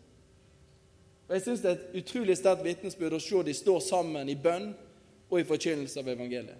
Og 1.29 1.35
Jeg 1.35 1.43
syns 1.45 1.61
det 1.61 1.69
er 1.69 1.75
et 1.77 1.99
utrolig 2.01 2.37
sterkt 2.37 2.65
vitnesbyrd 2.65 3.13
å 3.13 3.19
se 3.21 3.43
de 3.45 3.53
står 3.53 3.79
sammen 3.85 4.29
i 4.29 4.35
bønn 4.35 4.71
og 5.29 5.37
i 5.39 5.45
forkynnelse 5.45 6.01
av 6.01 6.09
evangeliet. 6.09 6.57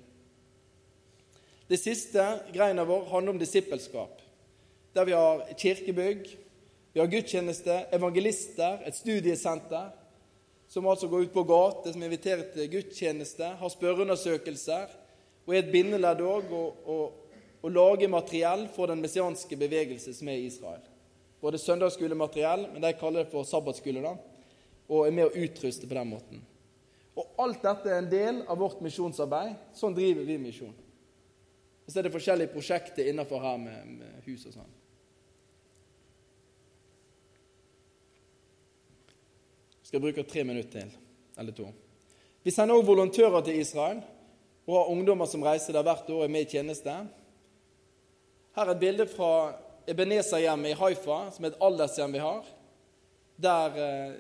Det 1.68 1.80
siste 1.80 2.22
greina 2.54 2.86
vår 2.86 3.10
handler 3.10 3.34
om 3.34 3.40
disippelskap, 3.42 4.22
der 4.94 5.06
vi 5.10 5.18
har 5.18 5.42
kirkebygg, 5.58 6.30
vi 6.94 7.00
har 7.00 7.10
gudstjeneste, 7.10 7.86
evangelister, 7.92 8.84
et 8.86 8.96
studiesenter 8.96 9.90
som 10.70 10.88
altså 10.88 11.08
går 11.08 11.26
ut 11.26 11.34
på 11.34 11.44
gate, 11.44 11.94
som 11.94 12.04
inviterer 12.04 12.54
til 12.54 12.70
gudstjeneste, 12.70 13.50
har 13.58 13.74
spørreundersøkelser 13.74 14.94
og 15.48 15.56
er 15.56 15.64
et 15.64 15.72
bindeledd 15.72 16.22
òg, 16.22 16.52
og, 16.54 16.86
og, 16.86 17.21
og 17.62 17.74
lage 17.74 18.10
materiell 18.10 18.68
for 18.74 18.90
den 18.90 19.02
messianske 19.04 19.58
bevegelse 19.58 20.14
som 20.18 20.30
er 20.32 20.40
i 20.40 20.48
Israel. 20.50 20.82
Både 21.42 21.62
søndagsskolemateriell, 21.62 22.68
men 22.74 22.82
de 22.82 22.94
kaller 22.98 23.24
det 23.24 23.34
for 23.34 23.48
sabbatskole, 23.48 24.02
da, 24.04 24.16
og 24.92 25.06
er 25.08 25.16
med 25.16 25.30
å 25.30 25.46
utruste 25.46 25.90
på 25.90 25.98
den 25.98 26.10
måten. 26.10 26.44
Og 27.18 27.42
alt 27.44 27.64
dette 27.64 27.90
er 27.90 28.02
en 28.02 28.12
del 28.12 28.44
av 28.50 28.60
vårt 28.62 28.82
misjonsarbeid. 28.82 29.58
Sånn 29.78 29.96
driver 29.98 30.26
vi 30.26 30.38
misjon. 30.42 30.76
Og 31.86 31.90
så 31.92 32.00
er 32.00 32.08
det 32.08 32.14
forskjellige 32.14 32.54
prosjekter 32.54 33.10
innenfor 33.10 33.42
her 33.44 33.58
med, 33.62 33.98
med 34.00 34.30
hus 34.30 34.46
og 34.50 34.56
sånn. 34.56 34.78
skal 39.92 40.00
jeg 40.00 40.14
bruke 40.14 40.24
tre 40.24 40.44
minutter 40.48 40.72
til, 40.72 40.92
eller 41.36 41.52
to. 41.52 41.66
Vi 42.48 42.52
sender 42.56 42.78
også 42.78 42.88
volontører 42.88 43.42
til 43.44 43.58
Israel 43.60 43.98
og 44.64 44.78
har 44.78 44.92
ungdommer 44.94 45.28
som 45.28 45.44
reiser 45.44 45.76
der 45.76 45.84
hvert 45.84 46.08
år 46.08 46.22
og 46.22 46.24
er 46.24 46.32
med 46.32 46.46
i 46.46 46.48
tjeneste. 46.54 46.94
Her 48.56 48.66
er 48.66 48.72
et 48.72 48.80
bilde 48.80 49.08
fra 49.08 49.54
Ebenezer-hjemmet 49.88 50.74
i 50.74 50.80
Haifa, 50.80 51.20
som 51.32 51.46
er 51.46 51.54
et 51.54 51.62
aldershjem 51.64 52.14
vi 52.14 52.24
har, 52.24 52.48
der 53.42 53.78
eh, 53.80 54.12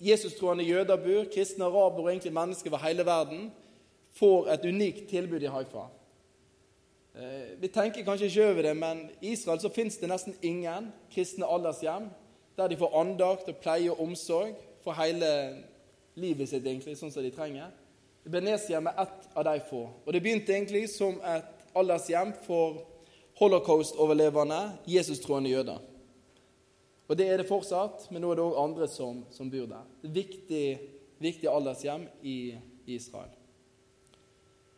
Jesus-troende 0.00 0.64
jøder 0.64 0.96
bor, 0.96 1.24
kristne 1.34 1.64
araber 1.64 2.02
og 2.04 2.10
egentlig 2.10 2.32
mennesker 2.32 2.70
over 2.70 2.84
hele 2.84 3.06
verden 3.06 3.48
får 4.16 4.50
et 4.54 4.64
unikt 4.64 5.08
tilbud 5.08 5.42
i 5.42 5.50
Haifa. 5.52 5.86
Eh, 7.14 7.60
vi 7.60 7.68
tenker 7.68 8.04
kanskje 8.04 8.26
ikke 8.26 8.48
over 8.50 8.62
det, 8.62 8.76
men 8.76 9.02
i 9.20 9.32
Israel 9.32 9.60
så 9.60 9.72
fins 9.72 9.96
det 9.96 10.08
nesten 10.08 10.36
ingen 10.42 10.92
kristne 11.14 11.48
aldershjem 11.48 12.10
der 12.56 12.68
de 12.68 12.76
får 12.76 12.96
andakt 13.00 13.48
og 13.48 13.56
pleie 13.62 13.90
og 13.90 14.00
omsorg 14.02 14.54
for 14.84 14.92
hele 15.00 15.30
livet 16.20 16.48
sitt, 16.48 16.66
egentlig, 16.66 16.98
sånn 16.98 17.12
som 17.12 17.24
de 17.24 17.32
trenger. 17.32 17.72
Ebenezer-hjemmet 18.28 18.92
er 18.92 19.08
ett 19.08 19.30
av 19.34 19.46
de 19.48 19.56
få. 19.70 19.86
Og 20.04 20.12
Det 20.12 20.22
begynte 20.22 20.52
egentlig 20.52 20.88
som 20.92 21.16
et 21.24 21.49
aldershjem 21.74 22.32
for 22.46 22.82
holocaust-overlevende, 23.40 24.78
Jesus-troende 24.86 25.50
jøder. 25.50 25.78
Og 27.08 27.18
det 27.18 27.26
er 27.26 27.40
det 27.40 27.48
fortsatt, 27.48 28.06
men 28.12 28.22
nå 28.22 28.30
er 28.30 28.38
det 28.38 28.44
òg 28.44 28.58
andre 28.62 28.86
som, 28.88 29.24
som, 29.34 29.48
bor 29.50 29.66
der. 29.66 29.86
Det 30.02 30.10
er 30.10 30.14
viktig, 30.14 30.64
viktig 31.18 31.48
aldershjem 31.50 32.06
i, 32.22 32.54
Israel. 32.90 33.30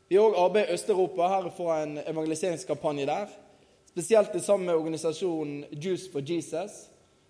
Vi 0.08 0.16
har 0.16 0.28
òg 0.28 0.38
arbeid 0.40 0.68
i 0.68 0.74
Øst-Europa. 0.74 1.28
Her 1.28 1.50
for 1.56 1.72
en 1.74 1.98
evangeliseringskampanje 1.98 3.06
der. 3.08 3.30
Spesielt 3.88 4.36
sammen 4.44 4.66
med 4.66 4.74
organisasjonen 4.74 5.64
Juice 5.72 6.10
for 6.12 6.20
Jesus, 6.24 6.88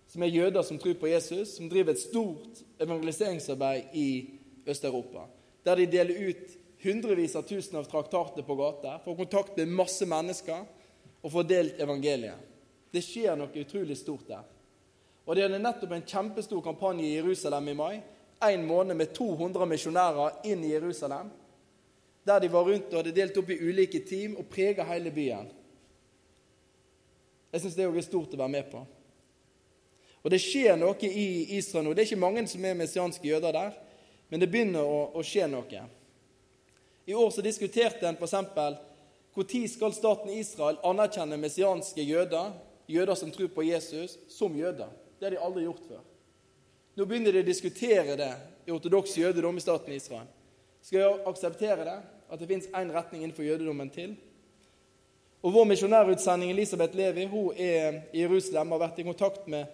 som 0.08 0.22
er 0.22 0.26
jøder 0.30 0.62
som 0.62 0.78
tror 0.78 0.94
på 0.98 1.06
Jesus, 1.06 1.56
som 1.56 1.70
driver 1.70 1.92
et 1.92 2.00
stort 2.00 2.62
evangeliseringsarbeid 2.80 3.94
i 3.94 4.30
Øst-Europa. 4.66 5.26
Der 5.64 5.74
de 5.74 5.86
deler 5.86 6.28
ut 6.28 6.61
hundrevis 6.82 7.36
av 7.36 7.42
tusen 7.42 7.78
av 7.78 7.84
traktater 7.84 8.42
på 8.42 8.54
gata, 8.54 8.98
får 9.04 9.16
kontakt 9.16 9.56
med 9.56 9.68
masse 9.68 10.06
mennesker 10.06 10.64
og 11.22 11.32
får 11.32 11.46
delt 11.48 11.80
evangeliet. 11.80 12.48
Det 12.92 13.00
skjer 13.04 13.38
noe 13.38 13.62
utrolig 13.62 13.96
stort 13.96 14.26
der. 14.28 14.42
Og 15.24 15.36
De 15.36 15.44
hadde 15.44 15.60
nettopp 15.62 15.94
en 15.94 16.06
kjempestor 16.06 16.60
kampanje 16.64 17.06
i 17.06 17.14
Jerusalem 17.14 17.68
i 17.70 17.76
mai. 17.78 18.00
En 18.42 18.66
måned 18.66 18.98
med 18.98 19.12
200 19.14 19.68
misjonærer 19.70 20.42
inn 20.50 20.64
i 20.66 20.72
Jerusalem. 20.74 21.30
Der 22.26 22.40
de 22.42 22.50
var 22.50 22.66
rundt 22.66 22.90
og 22.90 23.00
hadde 23.00 23.14
delt 23.14 23.38
opp 23.38 23.50
i 23.50 23.60
ulike 23.62 24.02
team 24.06 24.34
og 24.38 24.50
prega 24.50 24.86
hele 24.90 25.14
byen. 25.14 25.48
Jeg 27.52 27.62
syns 27.62 27.78
det 27.78 27.86
er 27.86 28.04
stort 28.04 28.34
å 28.34 28.40
være 28.40 28.54
med 28.56 28.68
på. 28.72 28.82
Og 30.22 30.30
det 30.30 30.40
skjer 30.42 30.76
noe 30.78 31.08
i 31.08 31.56
Israel 31.58 31.86
nå. 31.86 31.94
Det 31.94 32.04
er 32.04 32.10
ikke 32.10 32.22
mange 32.22 32.44
som 32.50 32.64
er 32.64 32.78
messianske 32.78 33.26
jøder 33.26 33.54
der, 33.54 33.74
men 34.30 34.40
det 34.40 34.48
begynner 34.50 34.86
å, 34.86 35.00
å 35.18 35.24
skje 35.26 35.48
noe. 35.50 35.82
I 37.12 37.14
år 37.14 37.30
så 37.30 37.42
diskuterte 37.44 38.08
en 38.08 38.16
f.eks. 38.16 38.32
når 39.34 39.66
skal 39.68 39.92
staten 39.92 40.30
Israel 40.32 40.78
anerkjenne 40.80 41.36
messianske 41.36 42.00
jøder, 42.08 42.54
jøder 42.88 43.18
som 43.20 43.28
tror 43.30 43.50
på 43.52 43.66
Jesus, 43.66 44.14
som 44.32 44.54
jøder. 44.56 44.88
Det 45.18 45.26
har 45.26 45.34
de 45.34 45.40
aldri 45.44 45.66
gjort 45.66 45.82
før. 45.90 45.98
Nå 46.96 47.04
begynner 47.04 47.36
de 47.36 47.42
å 47.42 47.48
diskutere 47.50 48.16
det 48.16 48.30
i 48.64 48.72
ortodoks 48.72 49.18
jødedom 49.20 49.60
i 49.60 49.64
staten 49.64 49.92
Israel. 49.92 50.30
Skal 50.80 51.02
jeg 51.02 51.20
akseptere 51.28 51.84
det? 51.90 51.98
At 52.32 52.40
det 52.40 52.48
fins 52.48 52.70
én 52.80 52.94
retning 52.96 53.26
innenfor 53.26 53.44
jødedommen 53.44 53.92
til? 53.92 54.16
Og 55.44 55.52
Vår 55.52 55.68
misjonærutsending 55.68 56.54
Elisabeth 56.56 56.96
Levi 56.96 57.28
hun 57.28 57.52
er 57.60 58.06
i 58.08 58.24
Jerusalem 58.24 58.72
og 58.72 58.78
har 58.78 58.86
vært 58.86 59.04
i 59.04 59.08
kontakt 59.10 59.52
med 59.52 59.68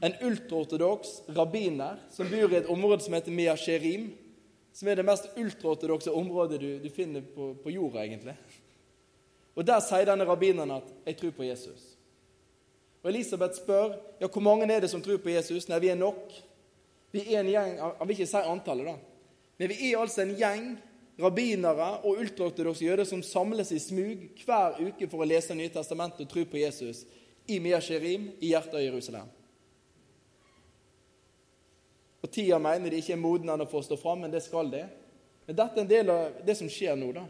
en 0.00 0.16
ultraortodoks 0.30 1.28
rabbiner 1.36 2.00
som 2.16 2.32
bor 2.32 2.48
i 2.48 2.62
et 2.62 2.72
område 2.72 3.04
som 3.04 3.20
heter 3.20 3.36
Mia 3.36 3.52
Sherim, 3.60 4.14
som 4.80 4.88
er 4.88 4.96
det 4.96 5.04
mest 5.04 5.26
ultraortodokse 5.36 6.12
området 6.16 6.56
du, 6.60 6.78
du 6.80 6.88
finner 6.90 7.20
på, 7.20 7.50
på, 7.60 7.70
jorda, 7.70 8.00
egentlig. 8.00 8.32
Og 9.52 9.66
Der 9.68 9.82
sier 9.84 10.06
denne 10.08 10.24
rabbineren 10.24 10.70
at 10.72 10.86
'jeg 11.04 11.16
tror 11.16 11.30
på 11.36 11.42
Jesus'. 11.42 11.96
Og 13.02 13.10
Elisabeth 13.10 13.54
spør 13.60 13.98
ja, 14.20 14.26
hvor 14.26 14.40
mange 14.40 14.72
er 14.72 14.80
det 14.80 14.90
som 14.90 15.02
tror 15.02 15.16
på 15.16 15.28
Jesus. 15.28 15.68
Nei, 15.68 15.78
vi 15.78 15.88
er 15.88 15.94
nok. 15.94 16.32
Vi 17.12 17.34
er 17.34 17.40
en 17.40 17.46
gjeng, 17.46 17.78
Han 17.98 18.08
vil 18.08 18.20
ikke 18.20 18.26
si 18.26 18.36
antallet, 18.36 18.86
da. 18.86 18.96
Men 19.58 19.68
vi 19.68 19.92
er 19.92 19.98
altså 19.98 20.22
en 20.22 20.36
gjeng 20.36 20.78
rabbinere 21.20 22.00
og 22.04 22.16
ultraortodokse 22.18 22.84
jøder 22.84 23.04
som 23.04 23.22
samles 23.22 23.72
i 23.72 23.78
smug 23.78 24.30
hver 24.44 24.80
uke 24.80 25.08
for 25.08 25.20
å 25.20 25.28
lese 25.28 25.54
Nye 25.54 25.68
testamentet 25.68 26.20
og 26.20 26.28
tro 26.28 26.44
på 26.44 26.56
Jesus 26.56 27.04
i 27.48 27.58
Mia 27.58 27.80
Sherim, 27.80 28.30
i 28.40 28.46
hjertet 28.46 28.74
av 28.74 28.80
Jerusalem. 28.80 29.28
Og 32.20 32.30
tida 32.30 32.58
mener 32.60 32.90
de 32.90 33.00
ikke 33.00 33.14
er 33.16 33.20
moden 33.20 33.48
ennå 33.52 33.66
for 33.68 33.80
å 33.80 33.86
stå 33.86 33.96
fram, 34.00 34.24
men 34.24 34.32
det 34.32 34.42
skal 34.44 34.68
det. 34.72 34.84
Men 35.46 35.56
dette 35.56 35.80
er 35.80 35.84
en 35.84 35.92
del 35.92 36.12
av 36.12 36.40
det 36.46 36.56
som 36.58 36.68
skjer 36.70 36.98
nå, 37.00 37.12
da. 37.16 37.24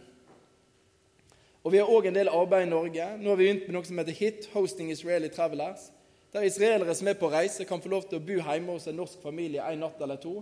Og 1.63 1.73
Vi 1.73 1.79
har 1.79 1.91
òg 1.93 2.07
en 2.09 2.17
del 2.17 2.31
arbeid 2.33 2.67
i 2.67 2.71
Norge. 2.71 3.07
Nå 3.21 3.31
har 3.31 3.37
vi 3.37 3.47
begynt 3.47 3.67
med 3.69 3.77
noe 3.77 3.85
som 3.87 3.99
heter 4.01 4.17
HIT, 4.17 4.49
Hosting 4.55 4.91
Israeli 4.91 5.29
Travelers. 5.29 5.91
Der 6.33 6.47
israelere 6.47 6.95
som 6.95 7.09
er 7.09 7.19
på 7.19 7.29
reise, 7.29 7.65
kan 7.65 7.83
få 7.83 7.91
lov 7.91 8.07
til 8.09 8.21
å 8.21 8.25
bo 8.25 8.39
hjemme 8.39 8.73
hos 8.73 8.87
en 8.89 8.97
norsk 8.97 9.21
familie 9.23 9.65
en 9.67 9.83
natt 9.85 10.01
eller 10.01 10.21
to 10.23 10.41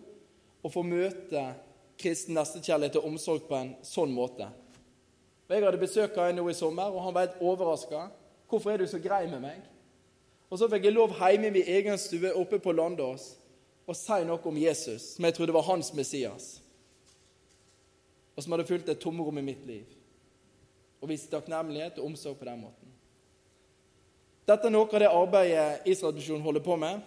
og 0.58 0.72
få 0.74 0.82
møte 0.82 1.42
kristen 1.98 2.34
nestekjærlighet 2.36 2.98
og 2.98 3.06
omsorg 3.08 3.46
på 3.48 3.56
en 3.56 3.70
sånn 3.86 4.12
måte. 4.12 4.48
Og 5.48 5.54
Jeg 5.54 5.64
hadde 5.64 5.80
besøk 5.80 6.16
av 6.18 6.28
en 6.28 6.36
nå 6.36 6.48
i 6.50 6.54
sommer, 6.54 6.90
og 6.92 7.02
han 7.02 7.14
var 7.14 7.26
helt 7.26 7.40
overraska. 7.40 8.10
'Hvorfor 8.48 8.70
er 8.70 8.76
du 8.76 8.86
så 8.86 8.98
grei 8.98 9.26
med 9.26 9.40
meg?' 9.40 9.62
Og 10.50 10.58
så 10.58 10.68
fikk 10.68 10.84
jeg 10.84 10.92
lov 10.92 11.12
hjemme 11.12 11.46
i 11.46 11.50
min 11.50 11.66
egen 11.66 11.98
stue 11.98 12.34
oppe 12.34 12.58
på 12.58 12.72
Landås 12.72 13.36
å 13.88 13.96
si 13.96 14.18
noe 14.28 14.40
om 14.44 14.58
Jesus, 14.60 15.14
som 15.14 15.24
jeg 15.24 15.36
trodde 15.38 15.54
var 15.56 15.64
hans 15.64 15.88
Messias, 15.96 16.58
og 18.36 18.44
som 18.44 18.52
hadde 18.52 18.68
fulgt 18.68 18.90
et 18.92 19.00
tomrom 19.00 19.40
i 19.40 19.46
mitt 19.46 19.64
liv. 19.66 19.86
Og 21.00 21.08
vist 21.10 21.30
takknemlighet 21.32 21.98
og 21.98 22.10
omsorg 22.10 22.36
på 22.38 22.46
den 22.46 22.60
måten. 22.60 22.92
Dette 24.48 24.68
er 24.68 24.74
noe 24.74 24.88
av 24.88 25.02
det 25.02 25.08
arbeidet 25.08 25.88
Israelsmisjonen 25.92 26.44
holder 26.44 26.64
på 26.64 26.76
med. 26.80 27.00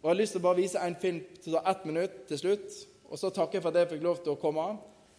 Og 0.00 0.08
Jeg 0.08 0.10
har 0.10 0.18
lyst 0.18 0.34
til 0.36 0.42
å 0.42 0.46
bare 0.46 0.60
vise 0.60 0.80
en 0.80 0.96
film 1.00 1.20
til 1.44 1.56
ett 1.60 1.86
minutt 1.88 2.18
til 2.28 2.40
slutt, 2.40 2.80
og 3.08 3.20
så 3.20 3.30
takker 3.30 3.58
jeg 3.58 3.64
for 3.64 3.72
at 3.72 3.80
jeg 3.82 3.92
fikk 3.94 4.04
lov 4.04 4.18
til 4.24 4.34
å 4.34 4.40
komme. 4.40 4.66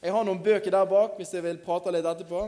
Jeg 0.01 0.13
har 0.13 0.27
noen 0.27 0.43
bøker 0.43 0.73
der 0.73 0.89
bak 0.89 1.15
hvis 1.17 1.33
jeg 1.33 1.45
vil 1.45 1.61
prate 1.63 1.93
litt 1.93 2.05
etterpå. 2.05 2.43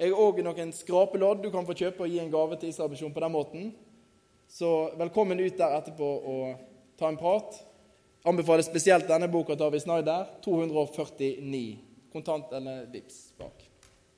Jeg 0.00 0.10
har 0.10 0.22
òg 0.22 0.40
noen 0.42 0.72
skrapelodd 0.74 1.42
du 1.44 1.50
kan 1.52 1.66
få 1.68 1.76
kjøpe 1.76 2.06
og 2.06 2.10
gi 2.10 2.22
en 2.22 2.32
gave 2.32 2.58
til 2.58 2.72
Israelsmisjonen 2.72 3.14
på 3.14 3.22
den 3.26 3.34
måten. 3.34 3.70
Så 4.50 4.90
velkommen 4.98 5.38
ut 5.42 5.58
der 5.58 5.76
etterpå 5.76 6.10
og 6.32 6.69
ta 7.00 7.08
en 7.08 7.18
prat. 7.20 7.56
Anbefaler 8.28 8.66
spesielt 8.66 9.08
denne 9.08 9.30
boka 9.32 9.56
til 9.56 9.70
Avi 9.70 9.80
Snyder. 9.80 10.28
249 10.44 11.64
kontant 12.12 12.52
eller 12.52 12.84
vips 12.92 13.30
bak. 13.40 13.69